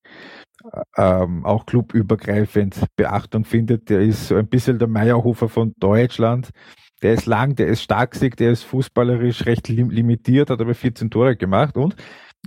ähm, 0.97 1.45
auch 1.45 1.67
clubübergreifend 1.67 2.85
Beachtung 2.97 3.45
findet. 3.45 3.91
Der 3.91 4.01
ist 4.01 4.29
so 4.29 4.37
ein 4.37 4.47
bisschen 4.47 4.79
der 4.79 4.89
Meierhofer 4.89 5.49
von 5.49 5.75
Deutschland 5.79 6.51
der 7.03 7.13
ist 7.13 7.27
lang, 7.27 7.55
der 7.55 7.67
ist 7.67 7.83
starksig, 7.83 8.35
der 8.37 8.51
ist 8.51 8.63
fußballerisch 8.63 9.45
recht 9.45 9.69
lim 9.69 9.91
limitiert, 9.91 10.49
hat 10.49 10.63
aber 10.63 10.75
14 10.75 11.11
Tore 11.11 11.37
gemacht 11.37 11.77
und 11.77 11.95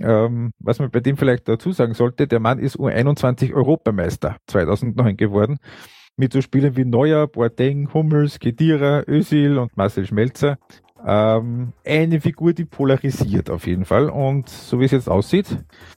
ähm, 0.02 0.52
was 0.60 0.80
man 0.80 0.90
bei 0.90 1.00
dem 1.00 1.18
vielleicht 1.18 1.48
dazu 1.48 1.72
sagen 1.72 1.94
sollte, 1.94 2.28
der 2.28 2.40
Mann 2.40 2.60
ist 2.60 2.78
U21 2.78 3.54
Europameister 3.54 4.38
2009 4.48 5.18
geworden. 5.18 5.58
Mit 6.18 6.34
so 6.34 6.42
Spielern 6.42 6.76
wie 6.76 6.84
Neuer, 6.84 7.28
Boateng, 7.28 7.94
Hummels, 7.94 8.40
Kedira, 8.40 9.04
Özil 9.08 9.58
und 9.58 9.78
Marcel 9.78 10.06
Schmelzer. 10.06 10.58
Ähm, 11.06 11.74
eine 11.86 12.20
Figur, 12.20 12.54
die 12.54 12.66
polarisiert 12.66 13.50
auf 13.50 13.68
jeden 13.68 13.86
Fall. 13.86 14.10
Und 14.10 14.50
so 14.50 14.80
wie 14.80 14.86
es 14.86 14.92
jetzt 14.92 15.10
aussieht, 15.10 15.46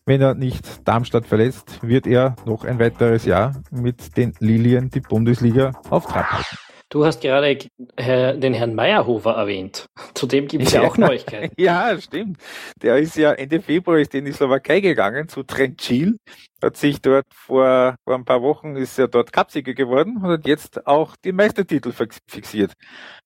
wenn 0.04 0.20
er 0.20 0.34
nicht 0.34 0.86
Darmstadt 0.86 1.26
verlässt, 1.26 1.82
wird 1.82 2.06
er 2.06 2.36
noch 2.44 2.64
ein 2.64 2.78
weiteres 2.78 3.24
Jahr 3.24 3.62
mit 3.70 4.16
den 4.18 4.34
Lilien 4.38 4.90
die 4.90 5.00
Bundesliga 5.00 5.72
auf 5.88 6.06
Trab 6.06 6.30
halten. 6.30 6.69
Du 6.90 7.04
hast 7.04 7.20
gerade 7.20 7.56
den 7.96 8.52
Herrn 8.52 8.74
Meyerhofer 8.74 9.30
erwähnt. 9.30 9.86
Zudem 10.14 10.48
gibt 10.48 10.64
es 10.64 10.72
ja, 10.72 10.82
ja 10.82 10.88
auch 10.88 10.96
Neuigkeiten. 10.96 11.54
ja, 11.62 11.96
stimmt. 12.00 12.38
Der 12.82 12.98
ist 12.98 13.16
ja 13.16 13.32
Ende 13.32 13.60
Februar 13.60 13.98
ist 13.98 14.12
in 14.12 14.24
die 14.24 14.32
Slowakei 14.32 14.80
gegangen 14.80 15.28
zu 15.28 15.42
Trenčín, 15.42 16.16
hat 16.60 16.76
sich 16.76 17.00
dort 17.00 17.26
vor, 17.32 17.94
vor 18.04 18.14
ein 18.16 18.24
paar 18.24 18.42
Wochen 18.42 18.74
ist 18.74 18.98
er 18.98 19.06
dort 19.06 19.32
Cupsieger 19.32 19.74
geworden 19.74 20.16
und 20.16 20.30
hat 20.30 20.46
jetzt 20.48 20.84
auch 20.88 21.14
die 21.24 21.30
Meistertitel 21.30 21.92
fixiert. 21.92 22.72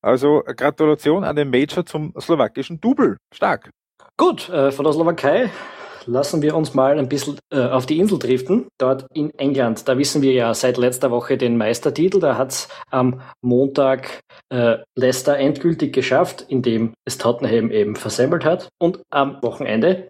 Also 0.03 0.43
Gratulation 0.45 1.25
an 1.25 1.35
den 1.35 1.49
Major 1.49 1.87
zum 1.87 2.13
slowakischen 2.21 2.83
Double. 2.83 3.17
Stark. 3.33 3.71
Gut, 4.19 4.51
äh, 4.51 4.73
von 4.73 4.85
der 4.85 4.93
Slowakei 4.93 5.51
lassen 6.07 6.43
wir 6.43 6.57
uns 6.57 6.75
mal 6.75 6.99
ein 6.99 7.09
bisschen 7.09 7.39
äh, 7.51 7.61
auf 7.61 7.87
die 7.87 7.99
Insel 7.99 8.19
driften, 8.19 8.69
dort 8.79 9.07
in 9.15 9.31
England. 9.39 9.89
Da 9.89 9.99
wissen 9.99 10.23
wir 10.23 10.33
ja 10.33 10.55
seit 10.55 10.77
letzter 10.77 11.11
Woche 11.11 11.37
den 11.37 11.57
Meistertitel. 11.57 12.21
Da 12.21 12.37
hat 12.37 12.53
es 12.53 12.69
am 12.91 13.21
Montag 13.43 14.21
äh, 14.51 14.79
Leicester 14.97 15.37
endgültig 15.37 15.93
geschafft, 15.93 16.45
indem 16.49 16.93
es 17.05 17.19
Tottenham 17.19 17.71
eben 17.71 17.97
versemmelt 17.97 18.45
hat. 18.45 18.69
Und 18.79 19.01
am 19.11 19.43
Wochenende 19.43 20.09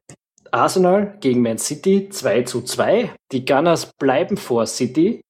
Arsenal 0.50 1.16
gegen 1.20 1.42
Man 1.42 1.58
City 1.58 2.08
2 2.08 2.42
zu 2.42 2.62
2. 2.62 3.10
Die 3.32 3.44
Gunners 3.44 3.90
bleiben 3.98 4.36
vor 4.36 4.66
City. 4.66 5.22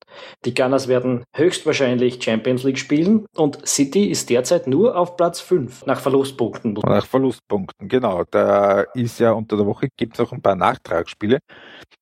Die 0.45 0.55
Gunners 0.55 0.89
werden 0.89 1.25
höchstwahrscheinlich 1.35 2.23
Champions 2.23 2.63
League 2.63 2.79
spielen 2.79 3.27
und 3.37 3.67
City 3.67 4.07
ist 4.07 4.31
derzeit 4.31 4.67
nur 4.67 4.97
auf 4.97 5.17
Platz 5.17 5.41
5 5.41 5.87
nach 5.87 6.01
Verlustpunkten. 6.01 6.75
Nach 6.85 7.07
Verlustpunkten, 7.07 7.89
genau. 7.89 8.25
Da 8.31 8.83
ist 8.95 9.21
ja 9.21 9.33
unter 9.33 9.57
der 9.57 9.67
Woche 9.67 9.89
gibt 9.97 10.15
es 10.15 10.21
auch 10.21 10.33
ein 10.33 10.43
paar 10.43 10.57
Nachtragsspiele. 10.57 11.39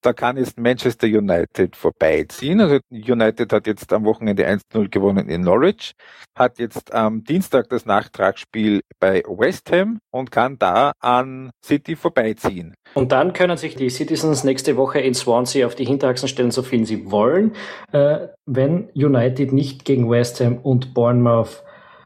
Da 0.01 0.13
kann 0.13 0.37
jetzt 0.37 0.59
Manchester 0.59 1.07
United 1.07 1.77
vorbeiziehen. 1.77 2.61
Also 2.61 2.79
United 2.91 3.53
hat 3.53 3.67
jetzt 3.67 3.93
am 3.93 4.05
Wochenende 4.05 4.47
1-0 4.49 4.89
gewonnen 4.89 5.29
in 5.29 5.43
Norwich, 5.43 5.93
hat 6.37 6.59
jetzt 6.59 6.93
am 6.93 7.23
Dienstag 7.25 7.69
das 7.69 7.87
Nachtragsspiel 7.87 8.81
bei 8.99 9.23
West 9.27 9.71
Ham 9.71 9.99
und 10.11 10.31
kann 10.31 10.59
da 10.59 10.93
an 11.01 11.51
City 11.65 11.97
vorbeiziehen. 11.97 12.75
Und 12.95 13.13
dann 13.13 13.33
können 13.33 13.57
sich 13.57 13.77
die 13.77 13.91
Citizens 13.91 14.45
nächste 14.45 14.77
Woche 14.77 15.01
in 15.01 15.15
Swansea 15.15 15.67
auf 15.67 15.75
die 15.75 15.85
Hinterachsen 15.85 16.29
stellen, 16.29 16.51
so 16.51 16.63
viel 16.63 16.85
sie 16.87 17.11
wollen. 17.11 17.53
Äh, 17.93 17.99
wenn 18.47 18.89
United 18.95 19.53
nicht 19.53 19.85
gegen 19.85 20.11
West 20.11 20.41
Ham 20.41 20.59
und 20.59 20.95
Bournemouth 20.95 21.63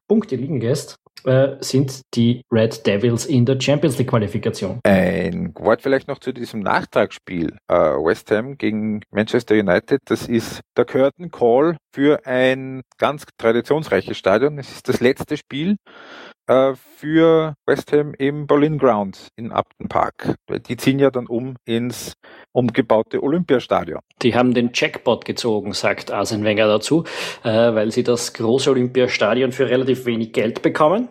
Punkte 0.08 0.36
liegen 0.36 0.60
lässt, 0.60 0.96
äh, 1.24 1.56
sind 1.60 2.02
die 2.14 2.42
Red 2.52 2.86
Devils 2.86 3.26
in 3.26 3.44
der 3.44 3.60
Champions 3.60 3.98
League 3.98 4.10
Qualifikation. 4.10 4.78
Ein 4.84 5.52
Wort 5.58 5.82
vielleicht 5.82 6.06
noch 6.06 6.18
zu 6.18 6.32
diesem 6.32 6.60
Nachtragsspiel 6.60 7.56
äh, 7.68 7.74
West 7.74 8.30
Ham 8.30 8.56
gegen 8.56 9.00
Manchester 9.10 9.56
United. 9.56 10.00
Das 10.04 10.28
ist 10.28 10.60
der 10.76 10.84
Curtain 10.84 11.30
Call 11.30 11.76
für 11.92 12.24
ein 12.26 12.82
ganz 12.98 13.24
traditionsreiches 13.38 14.16
Stadion. 14.16 14.58
Es 14.58 14.70
ist 14.70 14.88
das 14.88 15.00
letzte 15.00 15.36
Spiel 15.36 15.72
äh, 15.72 16.35
für 16.46 17.54
West 17.66 17.92
Ham 17.92 18.14
im 18.18 18.46
Berlin 18.46 18.78
Ground 18.78 19.28
in 19.36 19.50
Upton 19.52 19.88
Park. 19.88 20.36
Die 20.68 20.76
ziehen 20.76 20.98
ja 20.98 21.10
dann 21.10 21.26
um 21.26 21.56
ins 21.64 22.14
umgebaute 22.52 23.22
Olympiastadion. 23.22 24.00
Die 24.22 24.34
haben 24.34 24.54
den 24.54 24.70
Jackpot 24.72 25.24
gezogen, 25.24 25.72
sagt 25.72 26.10
Arsene 26.10 26.44
Wenger 26.44 26.68
dazu, 26.68 27.04
äh, 27.42 27.50
weil 27.50 27.90
sie 27.90 28.02
das 28.02 28.32
große 28.32 28.70
Olympiastadion 28.70 29.52
für 29.52 29.68
relativ 29.68 30.06
wenig 30.06 30.32
Geld 30.32 30.62
bekommen. 30.62 31.08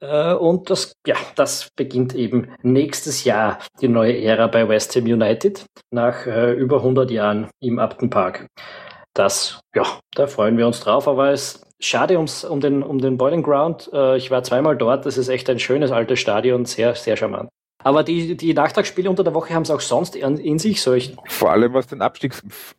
Äh, 0.00 0.34
und 0.34 0.70
das, 0.70 0.92
ja, 1.06 1.16
das 1.34 1.70
beginnt 1.76 2.14
eben 2.14 2.48
nächstes 2.62 3.24
Jahr 3.24 3.58
die 3.80 3.88
neue 3.88 4.22
Ära 4.22 4.46
bei 4.46 4.68
West 4.68 4.94
Ham 4.96 5.04
United 5.04 5.64
nach 5.90 6.26
äh, 6.26 6.52
über 6.52 6.76
100 6.78 7.10
Jahren 7.10 7.48
im 7.60 7.78
Upton 7.78 8.10
Park. 8.10 8.46
Das, 9.14 9.60
ja, 9.74 9.84
da 10.14 10.26
freuen 10.26 10.58
wir 10.58 10.66
uns 10.66 10.80
drauf, 10.80 11.06
aber 11.06 11.30
es 11.30 11.64
schade 11.80 12.16
ums, 12.16 12.44
um 12.44 12.60
den, 12.60 12.82
um 12.82 12.98
den 12.98 13.16
Boiling 13.16 13.42
Ground. 13.42 13.88
Äh, 13.92 14.16
ich 14.16 14.30
war 14.30 14.42
zweimal 14.42 14.76
dort. 14.76 15.06
Das 15.06 15.16
ist 15.16 15.28
echt 15.28 15.48
ein 15.48 15.58
schönes 15.58 15.92
altes 15.92 16.18
Stadion, 16.18 16.64
sehr, 16.64 16.94
sehr 16.94 17.16
charmant. 17.16 17.48
Aber 17.84 18.02
die, 18.02 18.34
die 18.34 18.54
Nachtragsspiele 18.54 19.10
unter 19.10 19.22
der 19.22 19.34
Woche 19.34 19.52
haben 19.52 19.62
es 19.62 19.70
auch 19.70 19.80
sonst 19.80 20.16
in, 20.16 20.38
in 20.38 20.58
sich 20.58 20.80
solch. 20.80 21.14
Vor 21.26 21.50
allem 21.52 21.74
was 21.74 21.86
den 21.86 22.00
Abstieg 22.00 22.32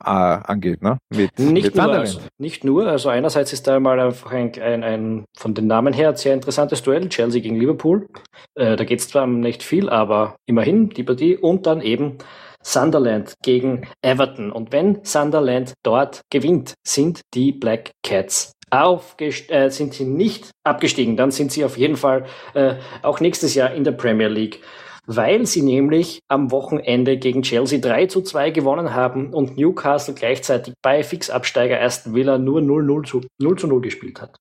äh, 0.04 0.10
angeht, 0.10 0.82
ne? 0.82 0.98
Mit, 1.13 1.38
nicht, 1.38 1.65
mit 1.65 1.75
nur, 1.75 1.92
also, 1.92 2.20
nicht 2.39 2.63
nur, 2.63 2.88
also 2.88 3.10
einerseits 3.10 3.54
ist 3.54 3.68
da 3.68 3.80
mal 3.80 4.00
einfach 4.00 4.32
ein, 4.32 4.51
ein, 4.60 4.84
ein 4.84 5.25
von 5.38 5.54
den 5.54 5.68
Namen 5.68 5.94
her 5.94 6.15
sehr 6.15 6.34
interessantes 6.34 6.82
Duell, 6.82 7.08
Chelsea 7.10 7.39
gegen 7.39 7.60
Liverpool. 7.60 8.08
Äh, 8.56 8.75
da 8.75 8.84
geht 8.84 9.00
es 9.00 9.08
zwar 9.08 9.27
nicht 9.27 9.62
viel, 9.62 9.89
aber 9.89 10.38
immerhin 10.48 10.89
die 10.89 11.04
Partie 11.04 11.38
und 11.38 11.68
dann 11.68 11.82
eben 11.82 12.18
Sunderland 12.65 13.36
gegen 13.43 13.88
Everton. 14.01 14.51
Und 14.51 14.72
wenn 14.72 15.03
Sunderland 15.03 15.74
dort 15.84 16.22
gewinnt, 16.31 16.74
sind 16.84 17.22
die 17.34 17.51
Black 17.51 17.91
Cats 18.03 18.55
aufgest 18.72 19.51
äh, 19.51 19.69
sind 19.69 19.93
sie 19.93 20.05
nicht 20.05 20.50
abgestiegen, 20.63 21.15
dann 21.17 21.31
sind 21.31 21.51
sie 21.51 21.63
auf 21.63 21.77
jeden 21.77 21.95
Fall 21.95 22.25
äh, 22.55 22.75
auch 23.03 23.19
nächstes 23.19 23.53
Jahr 23.53 23.72
in 23.74 23.84
der 23.84 23.91
Premier 23.91 24.27
League, 24.27 24.62
weil 25.05 25.45
sie 25.45 25.62
nämlich 25.62 26.19
am 26.27 26.51
Wochenende 26.51 27.17
gegen 27.17 27.43
Chelsea 27.43 27.79
3 27.79 28.07
zu 28.07 28.22
2 28.22 28.50
gewonnen 28.50 28.93
haben 28.93 29.34
und 29.34 29.55
Newcastle 29.57 30.15
gleichzeitig 30.15 30.74
bei 30.81 31.03
Fixabsteiger 31.03 31.81
Aston 31.81 32.15
Villa 32.15 32.38
nur 32.38 32.62
0, 32.62 33.05
zu, 33.05 33.22
0 33.39 33.57
zu 33.57 33.67
0 33.67 33.81
gespielt 33.81 34.22
hat. 34.22 34.36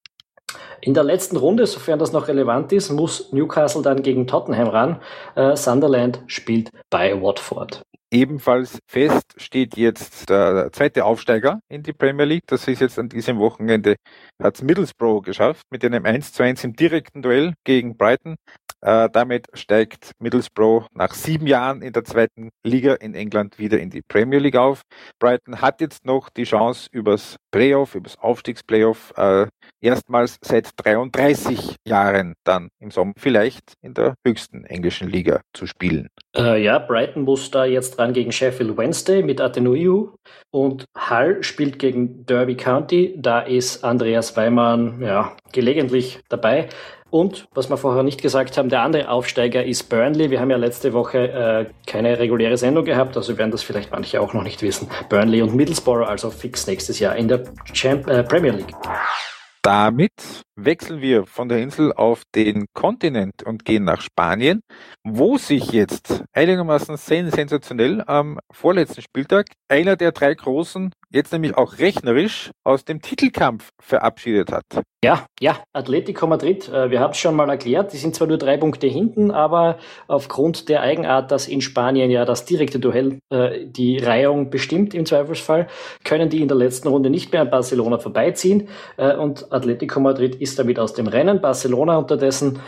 In 0.80 0.94
der 0.94 1.04
letzten 1.04 1.36
Runde, 1.36 1.66
sofern 1.66 1.98
das 1.98 2.12
noch 2.12 2.28
relevant 2.28 2.72
ist, 2.72 2.90
muss 2.90 3.32
Newcastle 3.32 3.82
dann 3.82 4.02
gegen 4.02 4.26
Tottenham 4.26 4.68
ran. 4.68 5.00
Äh, 5.34 5.56
Sunderland 5.56 6.22
spielt 6.26 6.70
bei 6.90 7.20
Watford. 7.20 7.82
Ebenfalls 8.14 8.78
fest 8.86 9.34
steht 9.38 9.76
jetzt 9.76 10.30
der 10.30 10.70
zweite 10.70 11.04
Aufsteiger 11.04 11.58
in 11.68 11.82
die 11.82 11.92
Premier 11.92 12.24
League. 12.24 12.44
Das 12.46 12.68
ist 12.68 12.80
jetzt 12.80 12.96
an 12.96 13.08
diesem 13.08 13.40
Wochenende, 13.40 13.96
hat 14.40 14.62
Middlesbrough 14.62 15.24
geschafft 15.24 15.66
mit 15.72 15.84
einem 15.84 16.06
1 16.06 16.32
zu 16.32 16.44
1 16.44 16.62
im 16.62 16.74
direkten 16.74 17.22
Duell 17.22 17.54
gegen 17.64 17.96
Brighton. 17.96 18.36
Äh, 18.84 19.08
damit 19.10 19.46
steigt 19.54 20.12
Middlesbrough 20.18 20.86
nach 20.92 21.14
sieben 21.14 21.46
Jahren 21.46 21.80
in 21.80 21.94
der 21.94 22.04
zweiten 22.04 22.50
Liga 22.62 22.94
in 22.94 23.14
England 23.14 23.58
wieder 23.58 23.78
in 23.80 23.88
die 23.88 24.02
Premier 24.02 24.38
League 24.38 24.56
auf. 24.56 24.82
Brighton 25.18 25.62
hat 25.62 25.80
jetzt 25.80 26.04
noch 26.04 26.28
die 26.28 26.44
Chance 26.44 26.88
übers 26.92 27.36
Playoff, 27.50 27.94
übers 27.94 28.18
Aufstiegsplayoff, 28.18 29.14
äh, 29.16 29.46
erstmals 29.80 30.36
seit 30.42 30.70
33 30.76 31.76
Jahren 31.86 32.34
dann 32.44 32.68
im 32.78 32.90
Sommer 32.90 33.14
vielleicht 33.16 33.72
in 33.80 33.94
der 33.94 34.16
höchsten 34.26 34.66
englischen 34.66 35.08
Liga 35.08 35.40
zu 35.54 35.66
spielen. 35.66 36.08
Äh, 36.36 36.62
ja, 36.62 36.78
Brighton 36.78 37.22
muss 37.22 37.50
da 37.50 37.64
jetzt 37.64 37.98
ran 37.98 38.12
gegen 38.12 38.32
Sheffield 38.32 38.76
Wednesday 38.76 39.22
mit 39.22 39.40
Atenuiu 39.40 40.10
und 40.50 40.84
Hull 41.08 41.42
spielt 41.42 41.78
gegen 41.78 42.26
Derby 42.26 42.56
County. 42.56 43.14
Da 43.16 43.40
ist 43.40 43.82
Andreas 43.82 44.36
Weimann 44.36 45.00
ja 45.00 45.34
gelegentlich 45.52 46.20
dabei. 46.28 46.68
Und 47.14 47.46
was 47.54 47.70
wir 47.70 47.76
vorher 47.76 48.02
nicht 48.02 48.22
gesagt 48.22 48.58
haben, 48.58 48.68
der 48.70 48.82
andere 48.82 49.08
Aufsteiger 49.08 49.64
ist 49.64 49.84
Burnley. 49.84 50.30
Wir 50.30 50.40
haben 50.40 50.50
ja 50.50 50.56
letzte 50.56 50.92
Woche 50.92 51.28
äh, 51.28 51.66
keine 51.86 52.18
reguläre 52.18 52.56
Sendung 52.56 52.84
gehabt, 52.84 53.16
also 53.16 53.38
werden 53.38 53.52
das 53.52 53.62
vielleicht 53.62 53.92
manche 53.92 54.20
auch 54.20 54.34
noch 54.34 54.42
nicht 54.42 54.62
wissen. 54.62 54.88
Burnley 55.08 55.40
und 55.40 55.54
Middlesbrough 55.54 56.08
also 56.08 56.32
fix 56.32 56.66
nächstes 56.66 56.98
Jahr 56.98 57.14
in 57.14 57.28
der 57.28 57.44
Champ 57.72 58.08
äh, 58.08 58.24
Premier 58.24 58.50
League. 58.50 58.74
Damit 59.62 60.10
wechseln 60.56 61.00
wir 61.00 61.26
von 61.26 61.48
der 61.48 61.58
Insel 61.58 61.92
auf 61.92 62.22
den 62.34 62.66
Kontinent 62.74 63.42
und 63.44 63.64
gehen 63.64 63.84
nach 63.84 64.00
Spanien, 64.00 64.60
wo 65.02 65.36
sich 65.36 65.72
jetzt 65.72 66.24
einigermaßen 66.32 66.96
sensationell 66.96 68.02
am 68.06 68.38
vorletzten 68.50 69.02
Spieltag 69.02 69.46
einer 69.68 69.96
der 69.96 70.12
drei 70.12 70.34
großen, 70.34 70.92
jetzt 71.10 71.32
nämlich 71.32 71.56
auch 71.56 71.78
rechnerisch, 71.78 72.50
aus 72.64 72.84
dem 72.84 73.00
Titelkampf 73.00 73.70
verabschiedet 73.80 74.52
hat. 74.52 74.64
Ja, 75.04 75.26
ja, 75.38 75.58
Atletico 75.74 76.26
Madrid, 76.26 76.68
äh, 76.68 76.90
wir 76.90 77.00
haben 77.00 77.10
es 77.10 77.18
schon 77.18 77.36
mal 77.36 77.50
erklärt, 77.50 77.92
die 77.92 77.98
sind 77.98 78.14
zwar 78.14 78.26
nur 78.26 78.38
drei 78.38 78.56
Punkte 78.56 78.86
hinten, 78.86 79.30
aber 79.30 79.78
aufgrund 80.06 80.70
der 80.70 80.80
Eigenart, 80.80 81.30
dass 81.30 81.46
in 81.46 81.60
Spanien 81.60 82.10
ja 82.10 82.24
das 82.24 82.46
direkte 82.46 82.78
Duell 82.78 83.18
äh, 83.30 83.66
die 83.66 83.98
Reihung 83.98 84.48
bestimmt 84.48 84.94
im 84.94 85.04
Zweifelsfall, 85.04 85.66
können 86.04 86.30
die 86.30 86.40
in 86.40 86.48
der 86.48 86.56
letzten 86.56 86.88
Runde 86.88 87.10
nicht 87.10 87.32
mehr 87.32 87.42
an 87.42 87.50
Barcelona 87.50 87.98
vorbeiziehen 87.98 88.68
äh, 88.96 89.14
und 89.14 89.52
Atletico 89.52 90.00
Madrid 90.00 90.36
ist 90.44 90.58
damit 90.58 90.78
aus 90.78 90.94
dem 90.94 91.08
Rennen. 91.08 91.40
Barcelona 91.40 91.96
unterdessen 91.98 92.60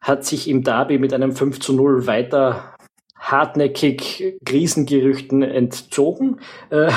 hat 0.00 0.24
sich 0.24 0.48
im 0.48 0.64
Derby 0.64 0.98
mit 0.98 1.14
einem 1.14 1.32
5 1.32 1.60
zu 1.60 1.72
0 1.72 2.06
weiter 2.06 2.74
hartnäckig 3.18 4.36
Krisengerüchten 4.44 5.42
entzogen. 5.42 6.40
Äh, 6.70 6.90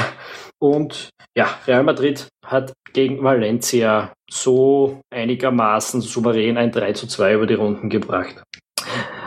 und 0.59 1.09
ja, 1.35 1.49
Real 1.67 1.83
Madrid 1.83 2.27
hat 2.45 2.73
gegen 2.93 3.23
Valencia 3.23 4.13
so 4.29 5.01
einigermaßen 5.09 6.01
souverän 6.01 6.57
ein 6.57 6.71
3 6.71 6.93
zu 6.93 7.07
2 7.07 7.33
über 7.33 7.47
die 7.47 7.55
Runden 7.55 7.89
gebracht. 7.89 8.43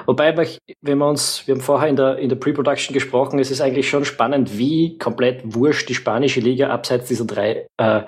Wobei, 0.07 0.37
wenn 0.83 0.99
wir 0.99 1.07
uns, 1.07 1.47
wir 1.47 1.55
haben 1.55 1.63
vorher 1.63 1.89
in 1.89 1.97
der, 1.97 2.19
in 2.19 2.29
der 2.29 2.37
Pre-Production 2.37 2.93
gesprochen, 2.93 3.39
es 3.39 3.51
ist 3.51 3.61
eigentlich 3.61 3.89
schon 3.89 4.05
spannend, 4.05 4.59
wie 4.59 4.99
komplett 4.99 5.43
wurscht 5.45 5.89
die 5.89 5.95
spanische 5.95 6.41
Liga 6.41 6.69
abseits 6.69 7.09
dieser 7.09 7.25
drei 7.25 7.67
äh, 7.79 8.03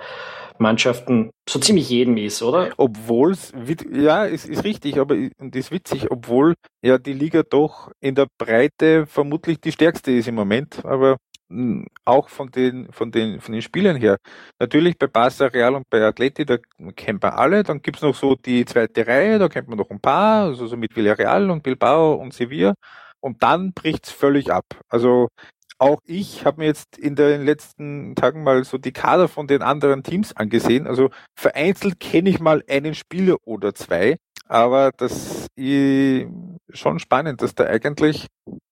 Mannschaften 0.58 1.30
so 1.48 1.58
ziemlich 1.58 1.88
jedem 1.88 2.16
ist, 2.16 2.42
oder? 2.42 2.70
Obwohl 2.76 3.32
es, 3.32 3.52
ja, 3.92 4.26
es 4.26 4.46
ist 4.46 4.64
richtig, 4.64 4.98
aber 4.98 5.14
und 5.38 5.56
ist 5.56 5.70
witzig, 5.70 6.10
obwohl 6.10 6.54
ja 6.82 6.98
die 6.98 7.12
Liga 7.12 7.42
doch 7.42 7.90
in 8.00 8.14
der 8.14 8.26
Breite 8.38 9.06
vermutlich 9.06 9.60
die 9.60 9.72
stärkste 9.72 10.12
ist 10.12 10.28
im 10.28 10.34
Moment, 10.34 10.84
aber 10.84 11.16
hm, 11.48 11.86
auch 12.04 12.28
von 12.28 12.50
den, 12.50 12.90
von 12.92 13.12
den, 13.12 13.40
von 13.40 13.52
den 13.52 13.62
Spielern 13.62 13.96
her. 13.96 14.16
Natürlich 14.58 14.98
bei 14.98 15.06
Barca, 15.06 15.46
Real 15.46 15.76
und 15.76 15.88
bei 15.90 16.02
Atleti, 16.02 16.44
da 16.44 16.58
kennt 16.96 17.22
man 17.22 17.32
alle. 17.32 17.62
Dann 17.62 17.82
gibt's 17.82 18.02
noch 18.02 18.14
so 18.16 18.34
die 18.34 18.64
zweite 18.64 19.06
Reihe, 19.06 19.38
da 19.38 19.48
kennt 19.48 19.68
man 19.68 19.78
noch 19.78 19.90
ein 19.90 20.00
paar, 20.00 20.46
also 20.46 20.66
so 20.66 20.76
mit 20.76 20.96
Villarreal 20.96 21.50
und 21.50 21.62
Bilbao 21.62 22.14
und 22.14 22.34
Sevilla. 22.34 22.74
Und 23.20 23.42
dann 23.42 23.72
bricht's 23.72 24.10
völlig 24.10 24.52
ab. 24.52 24.64
Also 24.88 25.28
auch 25.78 26.00
ich 26.04 26.44
habe 26.44 26.60
mir 26.60 26.66
jetzt 26.66 26.98
in 26.98 27.16
den 27.16 27.44
letzten 27.44 28.14
Tagen 28.14 28.42
mal 28.42 28.64
so 28.64 28.78
die 28.78 28.92
Kader 28.92 29.28
von 29.28 29.46
den 29.46 29.62
anderen 29.62 30.02
Teams 30.02 30.34
angesehen. 30.34 30.86
Also 30.86 31.10
vereinzelt 31.34 32.00
kenne 32.00 32.30
ich 32.30 32.40
mal 32.40 32.62
einen 32.68 32.94
Spieler 32.94 33.36
oder 33.44 33.74
zwei, 33.74 34.16
aber 34.48 34.92
das 34.96 35.46
ist 35.56 36.28
schon 36.70 36.98
spannend, 36.98 37.42
dass 37.42 37.54
da 37.54 37.64
eigentlich 37.64 38.26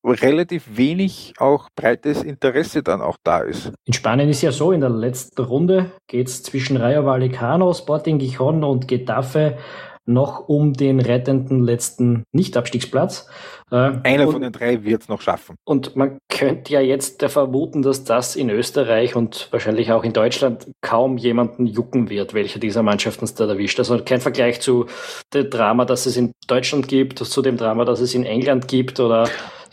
relativ 0.05 0.77
wenig 0.77 1.35
auch 1.39 1.69
breites 1.75 2.23
Interesse 2.23 2.83
dann 2.83 3.01
auch 3.01 3.17
da 3.23 3.41
ist. 3.41 3.73
In 3.85 3.95
Spanien 3.95 4.29
ist 4.29 4.43
ja 4.43 4.53
so, 4.53 4.73
in 4.73 4.81
der 4.81 4.91
letzten 4.91 5.43
Runde 5.43 5.93
geht 6.07 6.29
es 6.29 6.43
zwischen 6.43 6.77
Rayo 6.77 7.05
Vallecano, 7.05 7.73
Sporting 7.73 8.19
Gijon 8.19 8.65
und 8.65 8.89
Getafe 8.89 9.59
noch 10.07 10.49
um 10.49 10.73
den 10.73 11.01
rettenden 11.01 11.63
letzten 11.63 12.25
Nicht-Abstiegsplatz. 12.33 13.29
Äh, 13.71 13.93
Einer 14.03 14.29
von 14.29 14.43
den 14.43 14.53
drei 14.53 14.85
wird 14.85 15.03
es 15.03 15.09
noch 15.09 15.21
schaffen. 15.21 15.57
Und 15.65 15.97
man 15.97 16.19
könnte 16.29 16.73
ja 16.73 16.81
jetzt 16.81 17.23
vermuten, 17.25 17.83
dass 17.83 18.05
das 18.05 18.37
in 18.37 18.51
Österreich 18.51 19.17
und 19.17 19.49
wahrscheinlich 19.51 19.93
auch 19.93 20.05
in 20.05 20.13
Deutschland 20.13 20.67
kaum 20.83 21.17
jemanden 21.17 21.67
jucken 21.67 22.11
wird, 22.11 22.35
welcher 22.35 22.59
dieser 22.59 22.83
Mannschaften 22.83 23.25
es 23.25 23.35
da 23.35 23.47
erwischt. 23.47 23.79
Also 23.79 23.99
kein 24.05 24.21
Vergleich 24.21 24.61
zu 24.61 24.87
dem 25.33 25.49
Drama, 25.51 25.85
das 25.85 26.07
es 26.07 26.17
in 26.17 26.33
Deutschland 26.47 26.89
gibt, 26.89 27.19
zu 27.19 27.43
dem 27.43 27.57
Drama, 27.57 27.85
das 27.85 28.01
es 28.01 28.15
in 28.15 28.25
England 28.25 28.69
gibt 28.69 29.01
oder 29.01 29.29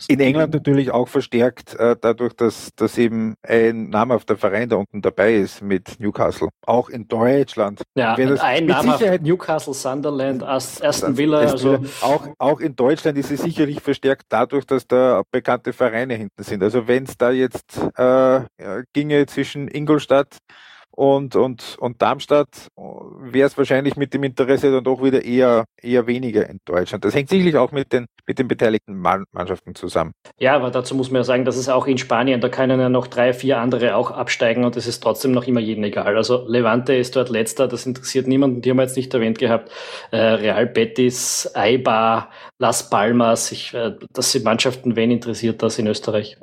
in 0.08 0.20
England 0.20 0.54
natürlich 0.54 0.90
auch 0.90 1.08
verstärkt, 1.08 1.74
äh, 1.74 1.96
dadurch, 2.00 2.34
dass, 2.34 2.70
dass 2.76 2.98
eben 2.98 3.34
ein 3.42 3.90
namhafter 3.90 4.36
Verein 4.36 4.68
da 4.68 4.76
unten 4.76 5.02
dabei 5.02 5.34
ist 5.34 5.62
mit 5.62 5.98
Newcastle. 6.00 6.48
Auch 6.66 6.88
in 6.88 7.08
Deutschland. 7.08 7.82
Ja, 7.94 8.14
ein 8.14 8.66
namhafter 8.66 9.18
Newcastle, 9.18 9.74
Sunderland, 9.74 10.42
Aston 10.42 11.16
Villa. 11.16 11.38
Also 11.40 11.78
auch, 12.00 12.28
auch 12.38 12.60
in 12.60 12.76
Deutschland 12.76 13.18
ist 13.18 13.30
es 13.30 13.42
sicherlich 13.42 13.80
verstärkt 13.80 14.24
dadurch, 14.28 14.64
dass 14.64 14.86
da 14.86 15.22
bekannte 15.30 15.72
Vereine 15.72 16.14
hinten 16.14 16.42
sind. 16.42 16.62
Also 16.62 16.86
wenn 16.86 17.04
es 17.04 17.16
da 17.16 17.30
jetzt 17.30 17.78
äh, 17.96 18.40
ginge 18.92 19.26
zwischen 19.26 19.68
Ingolstadt 19.68 20.38
und, 20.94 21.36
und, 21.36 21.76
und 21.78 22.02
Darmstadt 22.02 22.68
wäre 22.76 23.46
es 23.46 23.56
wahrscheinlich 23.56 23.96
mit 23.96 24.12
dem 24.12 24.24
Interesse 24.24 24.70
dann 24.70 24.84
doch 24.84 25.02
wieder 25.02 25.24
eher, 25.24 25.64
eher 25.80 26.06
weniger 26.06 26.48
in 26.48 26.58
Deutschland. 26.66 27.04
Das 27.04 27.14
hängt 27.14 27.30
sicherlich 27.30 27.56
auch 27.56 27.72
mit 27.72 27.92
den, 27.94 28.06
mit 28.26 28.38
den 28.38 28.46
beteiligten 28.46 28.98
Mannschaften 28.98 29.74
zusammen. 29.74 30.12
Ja, 30.38 30.54
aber 30.54 30.70
dazu 30.70 30.94
muss 30.94 31.10
man 31.10 31.20
ja 31.20 31.24
sagen, 31.24 31.46
dass 31.46 31.56
es 31.56 31.70
auch 31.70 31.86
in 31.86 31.96
Spanien, 31.96 32.42
da 32.42 32.50
können 32.50 32.78
ja 32.78 32.90
noch 32.90 33.06
drei, 33.06 33.32
vier 33.32 33.58
andere 33.58 33.96
auch 33.96 34.10
absteigen 34.10 34.64
und 34.64 34.76
es 34.76 34.86
ist 34.86 35.02
trotzdem 35.02 35.32
noch 35.32 35.46
immer 35.46 35.60
jedem 35.60 35.84
egal. 35.84 36.14
Also 36.16 36.46
Levante 36.46 36.94
ist 36.94 37.16
dort 37.16 37.30
letzter, 37.30 37.68
das 37.68 37.86
interessiert 37.86 38.26
niemanden, 38.26 38.60
die 38.60 38.70
haben 38.70 38.76
wir 38.76 38.82
jetzt 38.82 38.96
nicht 38.96 39.14
erwähnt 39.14 39.38
gehabt. 39.38 39.70
Äh, 40.10 40.18
Real 40.18 40.66
Betis, 40.66 41.50
Eibar, 41.54 42.28
Las 42.58 42.90
Palmas, 42.90 43.50
ich, 43.50 43.72
äh, 43.72 43.92
das 44.12 44.32
sind 44.32 44.44
Mannschaften, 44.44 44.94
wen 44.94 45.10
interessiert 45.10 45.62
das 45.62 45.78
in 45.78 45.86
Österreich? 45.86 46.36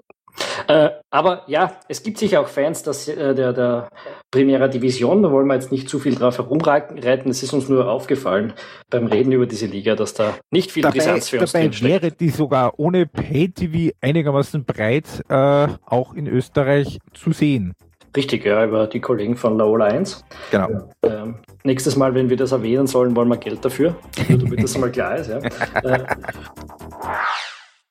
Äh, 0.68 0.90
aber 1.10 1.44
ja, 1.48 1.74
es 1.88 2.04
gibt 2.04 2.18
sicher 2.18 2.42
auch 2.42 2.48
Fans 2.48 2.84
dass, 2.84 3.08
äh, 3.08 3.34
der, 3.34 3.54
der 3.54 3.90
Primera 4.32 4.68
Division, 4.68 5.24
da 5.24 5.32
wollen 5.32 5.48
wir 5.48 5.56
jetzt 5.56 5.72
nicht 5.72 5.90
zu 5.90 6.00
viel 6.00 6.16
drauf 6.16 6.38
herumreiten. 6.38 6.98
Es 7.30 7.44
ist 7.44 7.54
uns 7.54 7.70
nur 7.70 7.90
aufgefallen 7.90 8.54
beim 8.90 9.08
Reden 9.08 9.32
über 9.32 9.46
diese 9.46 9.66
Liga, 9.66 9.96
dass 9.96 10.14
da 10.14 10.36
nicht 10.52 10.72
viel 10.72 10.84
dabei, 10.84 10.98
Brisanz 10.98 11.30
für 11.30 11.40
uns 11.40 11.52
dabei 11.52 11.70
wäre 11.82 12.12
die 12.12 12.30
sogar 12.30 12.78
ohne 12.78 13.06
Pay-TV 13.06 13.96
einigermaßen 14.02 14.66
breit 14.66 15.24
äh, 15.30 15.68
auch 15.86 16.14
in 16.14 16.28
Österreich 16.28 17.00
zu 17.14 17.32
sehen. 17.32 17.74
Richtig, 18.16 18.46
ja, 18.46 18.66
über 18.66 18.88
die 18.88 19.00
Kollegen 19.00 19.36
von 19.36 19.58
Low 19.58 19.76
1. 19.76 20.26
Genau. 20.52 20.90
Ähm, 21.04 21.36
nächstes 21.64 21.96
Mal, 21.96 22.16
wenn 22.16 22.30
wir 22.30 22.38
das 22.38 22.52
erwähnen 22.52 22.88
sollen, 22.88 23.16
wollen 23.16 23.30
wir 23.30 23.38
Geld 23.38 23.64
dafür, 23.64 23.96
damit 24.28 24.64
das 24.64 24.78
mal 24.80 24.92
klar 24.92 25.18
ist. 25.18 25.30
Ja. 25.30 25.40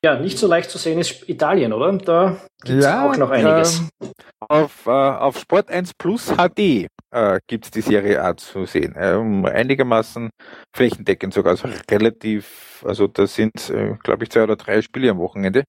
Ja, 0.05 0.17
nicht 0.17 0.39
so 0.39 0.47
leicht 0.47 0.71
zu 0.71 0.79
sehen 0.79 1.01
ist 1.01 1.29
Italien, 1.29 1.73
oder? 1.73 1.93
Da 1.99 2.37
gibt 2.63 2.79
es 2.79 2.85
ja, 2.85 3.11
auch 3.11 3.17
noch 3.17 3.31
einiges. 3.31 3.81
Ähm, 4.01 4.13
auf, 4.39 4.87
äh, 4.87 4.91
auf 4.91 5.39
Sport 5.39 5.71
1 5.71 5.95
Plus 5.95 6.33
HD 6.37 6.87
äh, 7.11 7.41
gibt 7.49 7.65
es 7.65 7.71
die 7.73 7.81
Serie 7.81 8.23
A 8.23 8.37
zu 8.37 8.65
sehen. 8.65 8.95
Ähm, 8.97 9.45
einigermaßen 9.45 10.31
flächendeckend 10.73 11.35
sogar. 11.35 11.53
Also 11.53 11.69
relativ, 11.91 12.85
also 12.87 13.09
das 13.09 13.35
sind, 13.35 13.71
äh, 13.71 13.97
glaube 14.05 14.23
ich, 14.23 14.31
zwei 14.31 14.45
oder 14.45 14.55
drei 14.55 14.83
Spiele 14.83 15.11
am 15.11 15.19
Wochenende. 15.19 15.65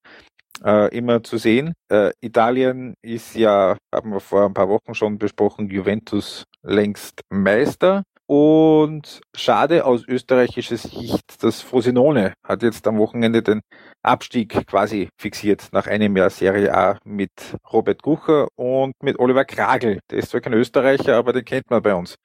Äh, 0.64 0.96
immer 0.96 1.24
zu 1.24 1.38
sehen. 1.38 1.74
Äh, 1.90 2.12
Italien 2.22 2.94
ist 3.02 3.36
ja, 3.36 3.78
haben 3.94 4.12
wir 4.12 4.20
vor 4.20 4.46
ein 4.46 4.54
paar 4.54 4.70
Wochen 4.70 4.94
schon 4.94 5.18
besprochen, 5.18 5.70
Juventus 5.70 6.44
längst 6.62 7.22
Meister. 7.30 8.04
Und 8.32 9.22
schade 9.36 9.86
aus 9.86 10.08
österreichischer 10.08 10.78
Sicht, 10.78 11.42
dass 11.44 11.62
Frosinone 11.62 12.34
hat 12.44 12.62
jetzt 12.62 12.86
am 12.86 13.00
Wochenende 13.00 13.42
den 13.42 13.62
Abstieg 14.04 14.68
quasi 14.68 15.10
fixiert 15.18 15.70
nach 15.72 15.88
einem 15.88 16.16
Jahr 16.16 16.30
Serie 16.30 16.72
A 16.72 17.00
mit 17.04 17.32
Robert 17.74 18.04
Gucher 18.04 18.48
und 18.56 18.94
mit 19.02 19.18
Oliver 19.18 19.46
Kragel. 19.46 20.00
Der 20.12 20.20
ist 20.20 20.30
zwar 20.30 20.42
kein 20.42 20.54
Österreicher, 20.54 21.18
aber 21.18 21.34
den 21.34 21.44
kennt 21.44 21.72
man 21.72 21.82
bei 21.82 21.96
uns. 21.96 22.18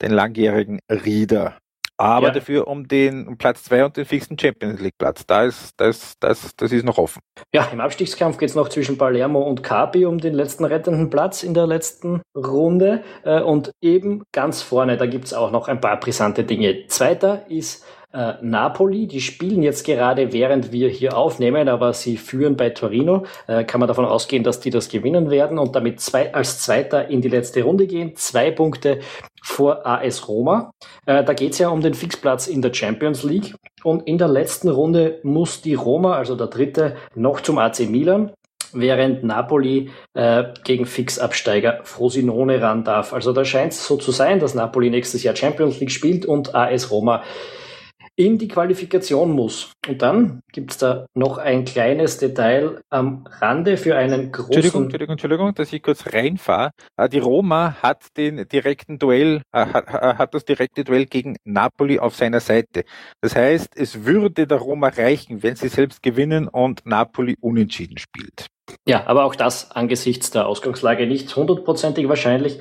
Den 0.00 0.12
langjährigen 0.12 0.78
Rieder 0.90 1.58
aber 2.00 2.28
ja. 2.28 2.32
dafür 2.32 2.66
um 2.66 2.88
den 2.88 3.28
um 3.28 3.36
Platz 3.36 3.64
zwei 3.64 3.84
und 3.84 3.96
den 3.96 4.06
fixen 4.06 4.38
Champions 4.38 4.80
League 4.80 4.96
Platz. 4.96 5.26
Da 5.26 5.44
ist, 5.44 5.74
das, 5.76 6.18
das, 6.18 6.56
das 6.56 6.72
ist 6.72 6.84
noch 6.84 6.96
offen. 6.96 7.20
Ja, 7.54 7.68
im 7.72 7.80
Abstiegskampf 7.80 8.38
geht 8.38 8.48
es 8.48 8.54
noch 8.54 8.70
zwischen 8.70 8.96
Palermo 8.96 9.42
und 9.42 9.62
Capi 9.62 10.06
um 10.06 10.18
den 10.18 10.32
letzten 10.32 10.64
rettenden 10.64 11.10
Platz 11.10 11.42
in 11.42 11.52
der 11.52 11.66
letzten 11.66 12.22
Runde. 12.34 13.02
Äh, 13.24 13.42
und 13.42 13.72
eben 13.82 14.22
ganz 14.32 14.62
vorne, 14.62 14.96
da 14.96 15.04
gibt 15.04 15.26
es 15.26 15.34
auch 15.34 15.50
noch 15.50 15.68
ein 15.68 15.80
paar 15.80 16.00
brisante 16.00 16.44
Dinge. 16.44 16.86
Zweiter 16.86 17.44
ist 17.50 17.84
äh, 18.12 18.34
Napoli. 18.42 19.06
Die 19.06 19.20
spielen 19.20 19.62
jetzt 19.62 19.84
gerade, 19.84 20.32
während 20.32 20.72
wir 20.72 20.88
hier 20.88 21.16
aufnehmen, 21.16 21.68
aber 21.68 21.92
sie 21.92 22.16
führen 22.16 22.56
bei 22.56 22.70
Torino. 22.70 23.24
Äh, 23.46 23.64
kann 23.64 23.80
man 23.80 23.88
davon 23.88 24.04
ausgehen, 24.04 24.44
dass 24.44 24.60
die 24.60 24.70
das 24.70 24.88
gewinnen 24.88 25.30
werden 25.30 25.58
und 25.58 25.76
damit 25.76 26.00
zwei, 26.00 26.34
als 26.34 26.60
Zweiter 26.60 27.08
in 27.08 27.20
die 27.20 27.28
letzte 27.28 27.62
Runde 27.62 27.86
gehen. 27.86 28.16
Zwei 28.16 28.50
Punkte 28.50 29.00
vor 29.42 29.86
AS 29.86 30.28
Roma. 30.28 30.72
Äh, 31.06 31.24
da 31.24 31.32
geht 31.32 31.52
es 31.52 31.58
ja 31.58 31.68
um 31.68 31.80
den 31.80 31.94
Fixplatz 31.94 32.46
in 32.46 32.62
der 32.62 32.74
Champions 32.74 33.22
League. 33.22 33.54
Und 33.82 34.06
in 34.06 34.18
der 34.18 34.28
letzten 34.28 34.68
Runde 34.68 35.20
muss 35.22 35.62
die 35.62 35.74
Roma, 35.74 36.16
also 36.16 36.36
der 36.36 36.48
dritte, 36.48 36.96
noch 37.14 37.40
zum 37.40 37.58
AC 37.58 37.88
Milan 37.88 38.32
während 38.72 39.24
Napoli 39.24 39.90
äh, 40.14 40.44
gegen 40.64 40.86
Fixabsteiger 40.86 41.80
Frosinone 41.82 42.62
ran 42.62 42.84
darf. 42.84 43.12
Also 43.12 43.32
da 43.32 43.44
scheint 43.44 43.72
es 43.72 43.84
so 43.84 43.96
zu 43.96 44.12
sein, 44.12 44.38
dass 44.38 44.54
Napoli 44.54 44.90
nächstes 44.90 45.22
Jahr 45.22 45.34
Champions 45.34 45.80
League 45.80 45.90
spielt 45.90 46.26
und 46.26 46.54
AS 46.54 46.90
Roma 46.90 47.22
in 48.20 48.36
die 48.36 48.48
Qualifikation 48.48 49.32
muss. 49.32 49.72
Und 49.88 50.02
dann 50.02 50.42
gibt 50.52 50.72
es 50.72 50.76
da 50.76 51.06
noch 51.14 51.38
ein 51.38 51.64
kleines 51.64 52.18
Detail 52.18 52.82
am 52.90 53.26
Rande 53.40 53.78
für 53.78 53.96
einen 53.96 54.30
großen. 54.30 54.52
Entschuldigung, 54.52 54.82
Entschuldigung, 54.82 55.12
Entschuldigung, 55.12 55.54
dass 55.54 55.72
ich 55.72 55.82
kurz 55.82 56.04
reinfahre. 56.12 56.72
Äh, 56.98 57.08
die 57.08 57.18
Roma 57.18 57.76
hat 57.80 58.08
den 58.18 58.46
direkten 58.46 58.98
Duell, 58.98 59.40
äh, 59.52 59.64
hat, 59.64 59.88
äh, 59.88 60.16
hat 60.18 60.34
das 60.34 60.44
direkte 60.44 60.84
Duell 60.84 61.06
gegen 61.06 61.36
Napoli 61.44 61.98
auf 61.98 62.14
seiner 62.14 62.40
Seite. 62.40 62.84
Das 63.22 63.34
heißt, 63.34 63.70
es 63.74 64.04
würde 64.04 64.46
der 64.46 64.58
Roma 64.58 64.88
reichen, 64.88 65.42
wenn 65.42 65.56
sie 65.56 65.68
selbst 65.68 66.02
gewinnen 66.02 66.46
und 66.46 66.84
Napoli 66.84 67.38
unentschieden 67.40 67.96
spielt. 67.96 68.48
Ja, 68.86 69.06
aber 69.06 69.24
auch 69.24 69.34
das 69.34 69.70
angesichts 69.70 70.30
der 70.30 70.46
Ausgangslage 70.46 71.06
nicht 71.06 71.34
hundertprozentig 71.34 72.06
wahrscheinlich. 72.06 72.60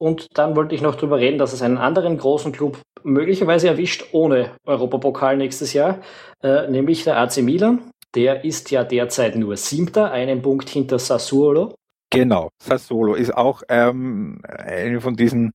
Und 0.00 0.38
dann 0.38 0.54
wollte 0.54 0.74
ich 0.74 0.80
noch 0.80 0.94
darüber 0.94 1.18
reden, 1.18 1.38
dass 1.38 1.52
es 1.52 1.62
einen 1.62 1.76
anderen 1.76 2.18
großen 2.18 2.52
Club 2.52 2.78
möglicherweise 3.04 3.68
erwischt 3.68 4.06
ohne 4.12 4.52
Europapokal 4.64 5.36
nächstes 5.36 5.72
Jahr, 5.72 6.00
äh, 6.42 6.68
nämlich 6.68 7.04
der 7.04 7.18
AC 7.18 7.38
Milan. 7.38 7.90
Der 8.14 8.44
ist 8.44 8.70
ja 8.70 8.84
derzeit 8.84 9.36
nur 9.36 9.56
Siebter, 9.56 10.10
einen 10.12 10.42
Punkt 10.42 10.68
hinter 10.68 10.98
Sassuolo. 10.98 11.74
Genau, 12.10 12.48
Sassuolo 12.62 13.14
ist 13.14 13.36
auch 13.36 13.62
ähm, 13.68 14.40
eine 14.48 15.00
von 15.00 15.14
diesen 15.14 15.52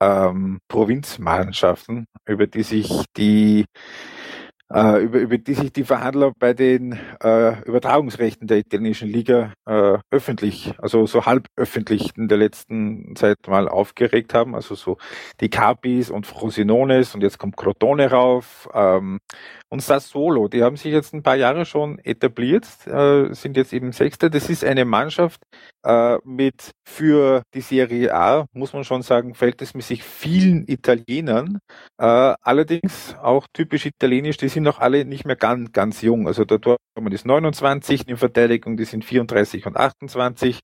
ähm, 0.00 0.60
Provinzmannschaften, 0.68 2.06
über 2.26 2.46
die 2.46 2.62
sich 2.62 3.04
die 3.16 3.64
äh, 4.72 5.02
über, 5.02 5.18
über 5.18 5.38
die 5.38 5.54
sich 5.54 5.72
die 5.72 5.84
Verhandler 5.84 6.32
bei 6.38 6.52
den 6.52 6.98
äh, 7.22 7.62
Übertragungsrechten 7.64 8.46
der 8.46 8.58
italienischen 8.58 9.08
Liga 9.08 9.52
äh, 9.66 9.98
öffentlich, 10.10 10.74
also 10.78 11.06
so 11.06 11.26
halb 11.26 11.46
öffentlich 11.56 12.16
in 12.16 12.28
der 12.28 12.38
letzten 12.38 13.16
Zeit 13.16 13.38
mal 13.46 13.68
aufgeregt 13.68 14.34
haben. 14.34 14.54
Also 14.54 14.74
so 14.74 14.98
die 15.40 15.48
Capis 15.48 16.10
und 16.10 16.26
Frosinones 16.26 17.14
und 17.14 17.22
jetzt 17.22 17.38
kommt 17.38 17.56
Crotone 17.56 18.10
rauf. 18.10 18.68
Ähm, 18.74 19.18
und 19.70 19.82
Sassuolo, 19.82 20.48
die 20.48 20.62
haben 20.62 20.76
sich 20.76 20.92
jetzt 20.92 21.12
ein 21.14 21.22
paar 21.22 21.36
Jahre 21.36 21.64
schon 21.64 21.98
etabliert, 21.98 22.66
äh, 22.86 23.32
sind 23.34 23.56
jetzt 23.56 23.72
eben 23.72 23.92
Sechster. 23.92 24.30
Das 24.30 24.48
ist 24.48 24.64
eine 24.64 24.84
Mannschaft, 24.84 25.42
äh, 25.88 26.18
mit 26.24 26.72
für 26.86 27.42
die 27.54 27.62
Serie 27.62 28.14
A, 28.14 28.46
muss 28.52 28.74
man 28.74 28.84
schon 28.84 29.02
sagen, 29.02 29.34
verhältnismäßig 29.34 30.04
vielen 30.04 30.68
Italienern. 30.68 31.58
Äh, 31.98 32.34
allerdings 32.42 33.16
auch 33.22 33.46
typisch 33.54 33.86
italienisch, 33.86 34.36
die 34.36 34.48
sind 34.48 34.64
noch 34.64 34.80
alle 34.80 35.04
nicht 35.06 35.24
mehr 35.24 35.36
ganz, 35.36 35.72
ganz 35.72 36.02
jung. 36.02 36.26
Also 36.26 36.44
der 36.44 36.60
Tormann 36.60 37.12
ist 37.12 37.24
29, 37.26 38.06
in 38.06 38.18
Verteidigung, 38.18 38.76
die 38.76 38.84
sind 38.84 39.04
34 39.04 39.66
und 39.66 39.76
28. 39.78 40.60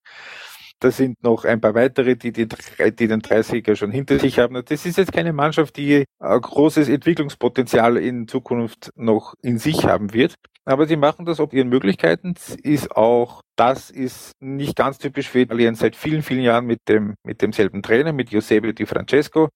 Da 0.80 0.90
sind 0.90 1.22
noch 1.22 1.44
ein 1.44 1.60
paar 1.60 1.74
weitere, 1.74 2.16
die, 2.16 2.32
die, 2.32 2.46
die 2.46 3.08
den 3.08 3.22
30er 3.22 3.76
schon 3.76 3.90
hinter 3.90 4.18
sich 4.18 4.38
haben. 4.38 4.62
Das 4.66 4.84
ist 4.84 4.98
jetzt 4.98 5.12
keine 5.12 5.32
Mannschaft, 5.32 5.76
die 5.76 6.04
großes 6.18 6.88
Entwicklungspotenzial 6.88 7.96
in 7.96 8.28
Zukunft 8.28 8.90
noch 8.96 9.34
in 9.42 9.58
sich 9.58 9.84
haben 9.84 10.12
wird. 10.12 10.34
Aber 10.66 10.86
sie 10.86 10.96
machen 10.96 11.26
das 11.26 11.40
ob 11.40 11.52
ihren 11.52 11.68
Möglichkeiten. 11.68 12.34
Ist 12.62 12.96
auch, 12.96 13.42
das 13.56 13.90
ist 13.90 14.32
nicht 14.40 14.76
ganz 14.76 14.98
typisch 14.98 15.28
für 15.28 15.40
Italien 15.40 15.74
seit 15.74 15.94
vielen, 15.94 16.22
vielen 16.22 16.42
Jahren 16.42 16.66
mit 16.66 16.80
dem, 16.88 17.14
mit 17.22 17.42
demselben 17.42 17.82
Trainer, 17.82 18.12
mit 18.12 18.30
Giuseppe 18.30 18.72
Di 18.72 18.86
Francesco. 18.86 19.48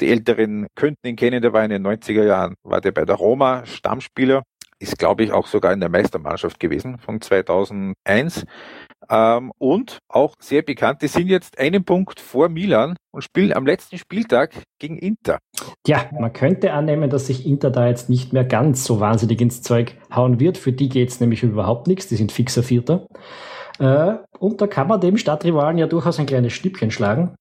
Die 0.00 0.08
Älteren 0.08 0.66
könnten 0.74 1.06
ihn 1.06 1.16
kennen, 1.16 1.42
der 1.42 1.52
war 1.52 1.64
in 1.64 1.70
den 1.70 1.86
90er 1.86 2.24
Jahren, 2.24 2.54
war 2.62 2.80
der 2.80 2.92
bei 2.92 3.04
der 3.04 3.16
Roma 3.16 3.64
Stammspieler 3.66 4.42
ist, 4.80 4.98
glaube 4.98 5.22
ich, 5.22 5.32
auch 5.32 5.46
sogar 5.46 5.72
in 5.72 5.80
der 5.80 5.90
Meistermannschaft 5.90 6.58
gewesen 6.58 6.98
von 6.98 7.20
2001. 7.20 8.46
Ähm, 9.10 9.52
und 9.58 9.98
auch 10.08 10.34
sehr 10.38 10.62
bekannt, 10.62 11.02
die 11.02 11.08
sind 11.08 11.26
jetzt 11.26 11.58
einen 11.58 11.84
Punkt 11.84 12.20
vor 12.20 12.48
Milan 12.48 12.96
und 13.12 13.22
spielen 13.22 13.52
am 13.52 13.66
letzten 13.66 13.98
Spieltag 13.98 14.54
gegen 14.78 14.98
Inter. 14.98 15.38
Ja, 15.86 16.04
man 16.18 16.32
könnte 16.32 16.72
annehmen, 16.72 17.10
dass 17.10 17.26
sich 17.26 17.46
Inter 17.46 17.70
da 17.70 17.88
jetzt 17.88 18.08
nicht 18.08 18.32
mehr 18.32 18.44
ganz 18.44 18.84
so 18.84 19.00
wahnsinnig 19.00 19.40
ins 19.40 19.62
Zeug 19.62 19.96
hauen 20.14 20.38
wird. 20.38 20.58
Für 20.58 20.72
die 20.72 20.88
geht 20.88 21.08
es 21.08 21.20
nämlich 21.20 21.42
überhaupt 21.42 21.88
nichts. 21.88 22.06
Die 22.06 22.16
sind 22.16 22.30
fixer 22.30 22.62
Vierter. 22.62 23.06
Äh, 23.80 24.14
und 24.38 24.60
da 24.60 24.66
kann 24.66 24.86
man 24.86 25.00
dem 25.00 25.16
Stadtrivalen 25.16 25.78
ja 25.78 25.86
durchaus 25.86 26.20
ein 26.20 26.26
kleines 26.26 26.52
Schnippchen 26.52 26.90
schlagen. 26.90 27.34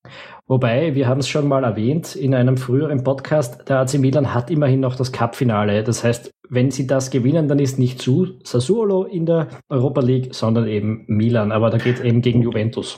Wobei, 0.47 0.95
wir 0.95 1.07
haben 1.07 1.19
es 1.19 1.27
schon 1.27 1.47
mal 1.47 1.63
erwähnt 1.63 2.15
in 2.15 2.33
einem 2.33 2.57
früheren 2.57 3.03
Podcast, 3.03 3.69
der 3.69 3.79
AC 3.79 3.99
Milan 3.99 4.33
hat 4.33 4.49
immerhin 4.49 4.79
noch 4.79 4.95
das 4.95 5.11
Cup-Finale. 5.11 5.83
Das 5.83 6.03
heißt, 6.03 6.31
wenn 6.49 6.71
sie 6.71 6.87
das 6.87 7.11
gewinnen, 7.11 7.47
dann 7.47 7.59
ist 7.59 7.79
nicht 7.79 8.01
zu 8.01 8.39
Sassuolo 8.43 9.03
in 9.03 9.25
der 9.25 9.47
Europa 9.69 10.01
League, 10.01 10.33
sondern 10.33 10.67
eben 10.67 11.05
Milan. 11.07 11.51
Aber 11.51 11.69
da 11.69 11.77
geht 11.77 11.97
es 11.97 12.01
eben 12.01 12.21
gegen 12.21 12.41
Juventus. 12.41 12.97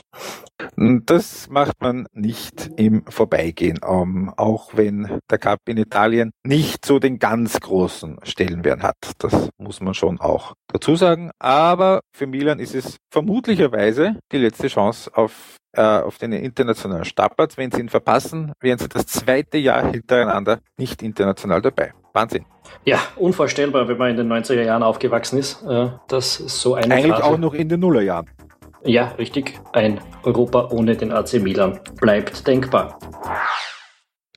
Das 0.76 1.48
macht 1.50 1.80
man 1.80 2.06
nicht 2.12 2.70
im 2.76 3.04
Vorbeigehen, 3.06 3.78
um, 3.82 4.32
auch 4.36 4.70
wenn 4.74 5.18
der 5.30 5.38
Cup 5.38 5.60
in 5.66 5.76
Italien 5.76 6.30
nicht 6.44 6.86
so 6.86 6.98
den 6.98 7.18
ganz 7.18 7.60
großen 7.60 8.18
Stellenwert 8.22 8.82
hat. 8.82 8.96
Das 9.18 9.50
muss 9.58 9.80
man 9.80 9.94
schon 9.94 10.20
auch 10.20 10.54
dazu 10.68 10.96
sagen. 10.96 11.30
Aber 11.38 12.00
für 12.16 12.26
Milan 12.26 12.58
ist 12.58 12.74
es 12.74 12.96
vermutlicherweise 13.12 14.16
die 14.30 14.38
letzte 14.38 14.68
Chance 14.68 15.10
auf 15.14 15.56
äh, 15.74 15.80
auf 15.80 16.18
den 16.18 16.32
internationalen 16.32 17.06
Startplatz. 17.06 17.56
Wenn 17.56 17.70
sie 17.70 17.80
ihn 17.80 17.88
verpassen, 17.88 18.52
wären 18.60 18.78
sie 18.78 18.88
das 18.88 19.06
zweite 19.06 19.56
Jahr 19.56 19.90
hintereinander 19.90 20.60
nicht 20.76 21.02
international 21.02 21.62
dabei. 21.62 21.94
Wahnsinn. 22.12 22.44
Ja, 22.84 22.98
unvorstellbar, 23.16 23.88
wenn 23.88 23.96
man 23.98 24.10
in 24.10 24.16
den 24.16 24.32
90er 24.32 24.62
Jahren 24.62 24.82
aufgewachsen 24.82 25.38
ist. 25.38 25.62
Äh, 25.62 25.88
das 26.08 26.40
ist 26.40 26.60
so 26.60 26.74
eine 26.74 26.94
Eigentlich 26.94 27.12
Phase. 27.12 27.24
auch 27.24 27.38
noch 27.38 27.54
in 27.54 27.68
den 27.68 27.80
Nullerjahren. 27.80 28.28
Ja, 28.84 29.08
richtig. 29.18 29.60
Ein 29.72 30.00
Europa 30.24 30.68
ohne 30.72 30.96
den 30.96 31.12
AC 31.12 31.34
Milan 31.34 31.78
bleibt 32.00 32.46
denkbar. 32.46 32.98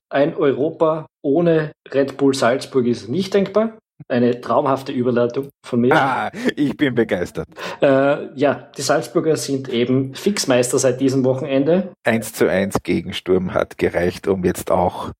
Ein 0.10 0.36
Europa 0.36 1.08
ohne 1.24 1.72
Red 1.92 2.18
Bull 2.18 2.34
Salzburg 2.36 2.86
ist 2.86 3.10
nicht 3.10 3.34
denkbar. 3.34 3.78
Eine 4.08 4.40
traumhafte 4.40 4.92
Überleitung 4.92 5.50
von 5.66 5.82
mir. 5.82 5.96
Ah, 5.96 6.30
ich 6.56 6.78
bin 6.78 6.94
begeistert. 6.94 7.48
Äh, 7.82 8.28
ja, 8.36 8.70
die 8.78 8.82
Salzburger 8.82 9.36
sind 9.36 9.70
eben 9.70 10.14
Fixmeister 10.14 10.78
seit 10.78 11.02
diesem 11.02 11.24
Wochenende. 11.24 11.94
1 12.04 12.34
zu 12.34 12.48
1 12.48 12.84
Gegensturm 12.84 13.54
hat 13.54 13.78
gereicht, 13.78 14.28
um 14.28 14.44
jetzt 14.44 14.70
auch 14.70 15.12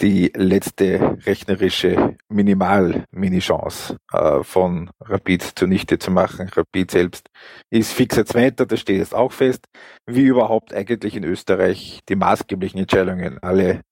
die 0.00 0.32
letzte 0.34 1.18
rechnerische 1.26 2.16
Minimal-Mini-Chance 2.28 3.98
äh, 4.12 4.42
von 4.42 4.90
Rapid 5.00 5.42
zunichte 5.42 5.98
zu 5.98 6.10
machen. 6.10 6.48
Rapid 6.54 6.90
selbst 6.90 7.28
ist 7.70 7.92
fixer 7.92 8.24
Zweiter, 8.24 8.66
das 8.66 8.80
steht 8.80 8.98
jetzt 8.98 9.14
auch 9.14 9.32
fest. 9.32 9.66
Wie 10.06 10.24
überhaupt 10.24 10.74
eigentlich 10.74 11.14
in 11.14 11.24
Österreich 11.24 12.00
die 12.08 12.16
maßgeblichen 12.16 12.80
Entscheidungen 12.80 13.38
alle 13.42 13.82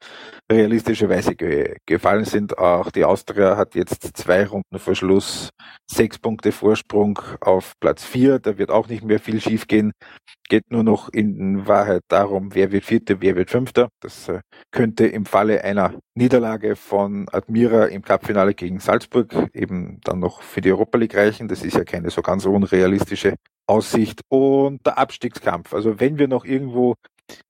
realistischerweise 0.51 1.37
ge 1.37 1.77
gefallen 1.87 2.25
sind. 2.25 2.59
Auch 2.59 2.91
die 2.91 3.05
Austria 3.05 3.57
hat 3.57 3.75
jetzt 3.75 4.17
zwei 4.17 4.45
Runden 4.47 4.79
vor 4.79 4.95
Schluss 4.95 5.51
sechs 5.87 6.19
Punkte 6.19 6.51
Vorsprung 6.51 7.21
auf 7.41 7.75
Platz 7.79 8.05
vier. 8.05 8.39
Da 8.39 8.59
wird 8.59 8.71
auch 8.71 8.89
nicht 8.89 9.05
mehr 9.05 9.21
viel 9.21 9.41
schiefgehen 9.41 9.93
geht 10.49 10.71
nur 10.71 10.83
noch 10.83 11.09
in 11.11 11.67
Wahrheit 11.67 12.03
darum, 12.09 12.55
wer 12.55 12.73
wird 12.73 12.85
Vierter, 12.85 13.21
wer 13.21 13.37
wird 13.37 13.51
Fünfter. 13.51 13.89
Das 14.01 14.29
äh, 14.29 14.41
könnte 14.71 15.07
im 15.07 15.27
Falle 15.27 15.63
einer 15.63 15.95
Niederlage 16.15 16.75
von 16.75 17.29
Admira 17.31 17.87
im 17.87 18.03
Cupfinale 18.03 18.55
gegen 18.55 18.81
Salzburg 18.81 19.33
eben 19.53 20.01
dann 20.03 20.19
noch 20.19 20.43
für 20.43 20.61
die 20.61 20.73
Europa 20.73 20.99
League 20.99 21.17
reichen. 21.17 21.49
Das 21.49 21.63
ist 21.63 21.77
ja 21.77 21.85
keine 21.85 22.11
so 22.11 22.23
ganz 22.23 22.47
unrealistische 22.47 23.35
Aussicht. 23.69 24.23
Und 24.29 24.85
der 24.87 24.99
Abstiegskampf. 24.99 25.75
Also 25.75 26.01
wenn 26.01 26.19
wir 26.19 26.29
noch 26.29 26.45
irgendwo 26.45 26.97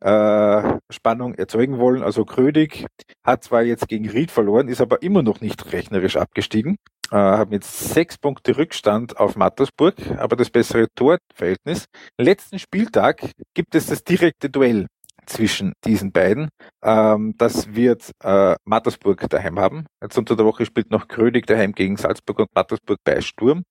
äh, 0.01 0.79
Spannung 0.91 1.35
erzeugen 1.35 1.79
wollen. 1.79 2.03
Also 2.03 2.25
Krödig 2.25 2.87
hat 3.25 3.45
zwar 3.45 3.63
jetzt 3.63 3.89
gegen 3.89 4.09
Ried 4.09 4.31
verloren, 4.33 4.69
ist 4.69 4.81
aber 4.81 5.03
immer 5.03 5.23
noch 5.23 5.41
nicht 5.41 5.73
rechnerisch 5.73 6.17
abgestiegen 6.17 6.79
äh, 7.11 7.17
haben 7.17 7.53
jetzt 7.53 7.95
sechs 7.95 8.19
Punkte 8.19 8.57
Rückstand 8.57 9.19
auf 9.19 9.37
Mattersburg, 9.37 9.95
aber 10.19 10.37
das 10.37 10.51
bessere 10.51 10.89
Torverhältnis. 10.95 11.87
Letzten 12.19 12.59
Spieltag 12.59 13.31
gibt 13.55 13.75
es 13.75 13.87
das 13.87 14.05
direkte 14.05 14.51
Duell 14.51 14.87
zwischen 15.29 15.73
diesen 15.85 16.13
beiden. 16.13 16.49
Ähm, 16.83 17.35
das 17.39 17.75
wird 17.75 18.11
äh, 18.23 18.57
Mattersburg 18.65 19.29
daheim 19.29 19.59
haben. 19.59 19.87
Jetzt 20.03 20.19
unter 20.19 20.37
der 20.37 20.47
Woche 20.47 20.67
spielt 20.67 20.91
noch 20.91 21.09
Grödig 21.09 21.47
daheim 21.47 21.73
gegen 21.73 21.97
Salzburg 21.97 22.41
und 22.41 22.49
Mattersburg 22.55 22.99
bei 23.05 23.21
Sturm. 23.21 23.63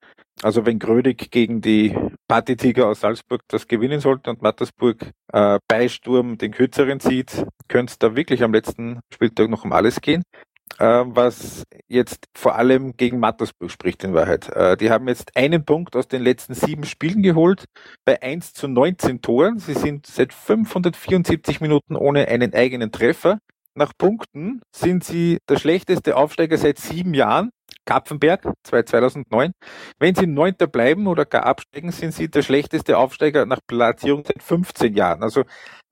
Also 0.44 0.66
wenn 0.66 0.78
Grödig 0.78 1.32
gegen 1.32 1.62
die 1.62 1.96
Partytiger 2.28 2.88
aus 2.88 3.00
Salzburg 3.02 3.42
das 3.48 3.68
gewinnen 3.68 4.00
sollte 4.00 4.30
und 4.30 4.42
Mattersburg 4.42 5.12
äh, 5.34 5.60
bei 5.68 5.90
Sturm 5.90 6.38
den 6.38 6.52
kürzeren 6.52 7.00
zieht, 7.00 7.46
könnte 7.68 7.92
es 7.92 8.00
da 8.00 8.16
wirklich 8.16 8.44
am 8.44 8.54
letzten 8.54 9.00
Spieltag 9.12 9.50
noch 9.50 9.66
um 9.66 9.74
alles 9.74 10.00
gehen. 10.00 10.24
Äh, 10.80 11.04
was 11.08 11.64
jetzt 11.88 12.28
vor 12.36 12.56
allem 12.56 12.96
gegen 12.98 13.20
Mattersburg 13.20 13.72
spricht 13.72 14.04
in 14.04 14.14
Wahrheit. 14.14 14.50
Äh, 14.50 14.78
die 14.78 14.92
haben 14.92 15.08
jetzt 15.08 15.36
einen 15.36 15.66
Punkt 15.66 15.96
aus 15.96 16.08
den 16.08 16.22
letzten 16.22 16.54
sieben 16.54 16.84
Spielen 16.84 17.24
geholt 17.24 17.66
bei 18.06 18.22
1 18.22 18.54
zu 18.54 18.68
19 18.68 19.22
Toren. 19.22 19.58
Sie 19.58 19.74
sind 19.74 20.06
seit 20.06 20.34
574 20.34 21.62
Minuten 21.62 21.96
ohne 21.96 22.28
einen 22.28 22.54
eigenen 22.54 22.92
Treffer. 22.92 23.40
Nach 23.74 23.92
Punkten 23.98 24.62
sind 24.76 25.04
sie 25.04 25.40
der 25.50 25.58
schlechteste 25.58 26.16
Aufsteiger 26.16 26.58
seit 26.58 26.78
sieben 26.78 27.16
Jahren. 27.16 27.50
Kapfenberg 27.86 28.48
2009. 28.64 29.54
Wenn 30.00 30.16
sie 30.16 30.28
Neunter 30.28 30.68
bleiben 30.68 31.08
oder 31.08 31.26
gar 31.26 31.46
absteigen, 31.46 31.92
sind 31.92 32.14
sie 32.14 32.30
der 32.30 32.42
schlechteste 32.42 32.98
Aufsteiger 32.98 33.46
nach 33.46 33.60
Platzierung 33.66 34.24
seit 34.26 34.44
15 34.44 34.94
Jahren. 34.94 35.24
Also 35.24 35.44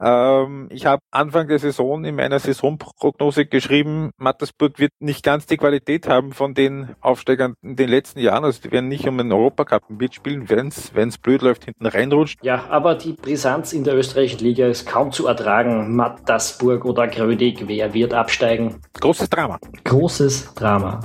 ähm, 0.02 0.68
ich 0.72 0.86
habe 0.86 1.02
Anfang 1.12 1.48
der 1.48 1.60
Saison 1.60 2.04
in 2.04 2.16
meiner 2.16 2.40
Saisonprognose 2.40 3.46
geschrieben, 3.46 4.12
Mattersburg 4.18 4.78
wird 4.78 4.92
nicht 5.00 5.24
ganz 5.24 5.46
die 5.46 5.58
Qualität 5.58 6.08
haben 6.08 6.34
von 6.34 6.54
den 6.54 6.96
Aufsteigern 7.00 7.56
in 7.62 7.76
den 7.76 7.90
letzten 7.90 8.20
Jahren. 8.20 8.44
Also 8.44 8.62
die 8.62 8.72
werden 8.72 8.90
nicht 8.90 9.08
um 9.08 9.18
den 9.18 9.32
Europacup 9.32 9.90
mitspielen, 9.90 10.50
wenn 10.50 10.68
es 10.68 11.18
blöd 11.18 11.42
läuft, 11.42 11.66
hinten 11.66 11.86
reinrutscht. 11.86 12.40
Ja, 12.44 12.66
aber 12.70 12.96
die 12.96 13.14
Brisanz 13.14 13.72
in 13.72 13.84
der 13.86 13.96
österreichischen 13.96 14.44
Liga 14.44 14.68
ist 14.68 14.86
kaum 14.86 15.12
zu 15.12 15.28
ertragen. 15.28 15.96
Mattersburg 15.96 16.84
oder 16.84 17.08
Grödig, 17.08 17.68
wer 17.68 17.94
wird 17.94 18.14
absteigen? 18.14 18.82
Großes 19.00 19.30
Drama. 19.30 19.60
Großes 19.86 20.54
Drama. 20.56 21.00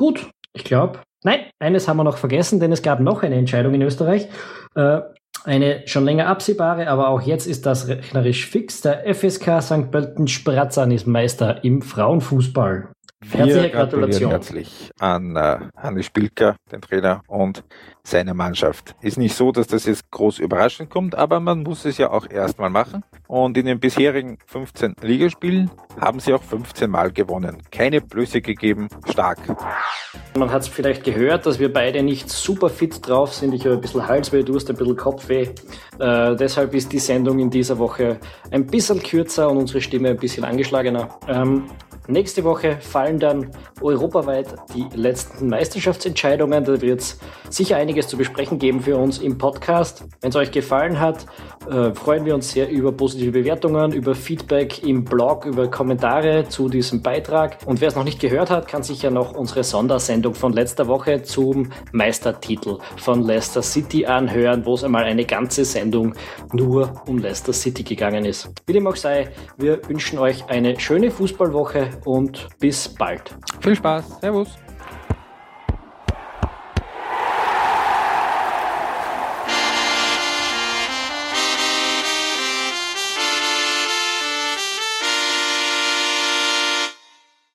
Gut, 0.00 0.30
ich 0.54 0.64
glaube. 0.64 1.00
Nein, 1.24 1.40
eines 1.58 1.86
haben 1.86 1.98
wir 1.98 2.04
noch 2.04 2.16
vergessen, 2.16 2.58
denn 2.58 2.72
es 2.72 2.80
gab 2.80 3.00
noch 3.00 3.22
eine 3.22 3.34
Entscheidung 3.34 3.74
in 3.74 3.82
Österreich. 3.82 4.28
Äh, 4.74 5.00
eine 5.44 5.82
schon 5.84 6.06
länger 6.06 6.26
absehbare, 6.26 6.88
aber 6.88 7.08
auch 7.08 7.20
jetzt 7.20 7.46
ist 7.46 7.66
das 7.66 7.86
rechnerisch 7.86 8.46
fix. 8.46 8.80
Der 8.80 9.14
FSK 9.14 9.60
St. 9.60 9.90
Pölten 9.90 10.26
Spratzan 10.26 10.90
ist 10.90 11.06
Meister 11.06 11.62
im 11.64 11.82
Frauenfußball. 11.82 12.88
Herzliche 13.28 13.70
Gratulation. 13.70 14.30
Herzlich 14.30 14.90
an 14.98 15.36
äh, 15.36 15.58
Hannes 15.76 16.06
Spilker, 16.06 16.56
den 16.72 16.80
Trainer 16.80 17.20
und 17.28 17.64
seine 18.02 18.32
Mannschaft. 18.32 18.94
Ist 19.02 19.18
nicht 19.18 19.34
so, 19.34 19.52
dass 19.52 19.66
das 19.66 19.84
jetzt 19.84 20.10
groß 20.10 20.38
überraschend 20.38 20.88
kommt, 20.88 21.14
aber 21.14 21.38
man 21.38 21.62
muss 21.62 21.84
es 21.84 21.98
ja 21.98 22.10
auch 22.10 22.28
erstmal 22.30 22.70
machen. 22.70 23.04
Und 23.28 23.58
in 23.58 23.66
den 23.66 23.78
bisherigen 23.78 24.38
15 24.46 24.94
Ligaspielen 25.02 25.70
haben 26.00 26.18
sie 26.18 26.32
auch 26.32 26.42
15 26.42 26.90
Mal 26.90 27.12
gewonnen. 27.12 27.58
Keine 27.70 28.00
Blöße 28.00 28.40
gegeben, 28.40 28.88
stark. 29.10 29.38
Man 30.36 30.50
hat 30.50 30.62
es 30.62 30.68
vielleicht 30.68 31.04
gehört, 31.04 31.44
dass 31.44 31.58
wir 31.58 31.70
beide 31.70 32.02
nicht 32.02 32.30
super 32.30 32.70
fit 32.70 33.06
drauf 33.06 33.34
sind. 33.34 33.52
Ich 33.52 33.66
habe 33.66 33.74
ein 33.74 33.82
bisschen 33.82 34.08
Halsweh, 34.08 34.42
du 34.42 34.54
hast 34.54 34.70
ein 34.70 34.76
bisschen 34.76 34.96
Kopfweh. 34.96 35.48
Äh, 35.98 36.36
deshalb 36.36 36.74
ist 36.74 36.90
die 36.90 36.98
Sendung 36.98 37.38
in 37.38 37.50
dieser 37.50 37.78
Woche 37.78 38.18
ein 38.50 38.66
bisschen 38.66 39.02
kürzer 39.02 39.50
und 39.50 39.58
unsere 39.58 39.82
Stimme 39.82 40.08
ein 40.08 40.16
bisschen 40.16 40.44
angeschlagener. 40.44 41.20
Ähm, 41.28 41.64
Nächste 42.06 42.44
Woche 42.44 42.78
fallen 42.80 43.18
dann 43.18 43.50
europaweit 43.80 44.48
die 44.74 44.86
letzten 44.96 45.48
Meisterschaftsentscheidungen. 45.48 46.64
Da 46.64 46.80
wird 46.80 47.00
es 47.00 47.18
sicher 47.50 47.76
einiges 47.76 48.08
zu 48.08 48.16
besprechen 48.16 48.58
geben 48.58 48.80
für 48.80 48.96
uns 48.96 49.18
im 49.18 49.38
Podcast. 49.38 50.04
Wenn 50.20 50.30
es 50.30 50.36
euch 50.36 50.50
gefallen 50.50 50.98
hat, 50.98 51.26
äh, 51.70 51.94
freuen 51.94 52.24
wir 52.24 52.34
uns 52.34 52.50
sehr 52.50 52.70
über 52.70 52.90
positive 52.90 53.32
Bewertungen, 53.32 53.92
über 53.92 54.14
Feedback 54.14 54.82
im 54.82 55.04
Blog, 55.04 55.44
über 55.44 55.68
Kommentare 55.68 56.48
zu 56.48 56.68
diesem 56.68 57.02
Beitrag. 57.02 57.58
Und 57.66 57.80
wer 57.80 57.88
es 57.88 57.96
noch 57.96 58.04
nicht 58.04 58.18
gehört 58.18 58.50
hat, 58.50 58.66
kann 58.66 58.82
sich 58.82 59.02
ja 59.02 59.10
noch 59.10 59.34
unsere 59.34 59.62
Sondersendung 59.62 60.34
von 60.34 60.52
letzter 60.52 60.88
Woche 60.88 61.22
zum 61.22 61.70
Meistertitel 61.92 62.78
von 62.96 63.22
Leicester 63.22 63.62
City 63.62 64.06
anhören, 64.06 64.64
wo 64.64 64.74
es 64.74 64.84
einmal 64.84 65.04
eine 65.04 65.24
ganze 65.24 65.64
Sendung 65.64 66.14
nur 66.52 67.02
um 67.06 67.18
Leicester 67.18 67.52
City 67.52 67.82
gegangen 67.82 68.24
ist. 68.24 68.48
Wie 68.66 68.72
dem 68.72 68.86
auch 68.86 68.96
sei, 68.96 69.28
wir 69.58 69.80
wünschen 69.88 70.18
euch 70.18 70.44
eine 70.48 70.78
schöne 70.80 71.10
Fußballwoche 71.10 71.89
und 72.04 72.48
bis 72.58 72.88
bald. 72.88 73.34
Viel 73.60 73.76
Spaß. 73.76 74.20
Servus. 74.20 74.58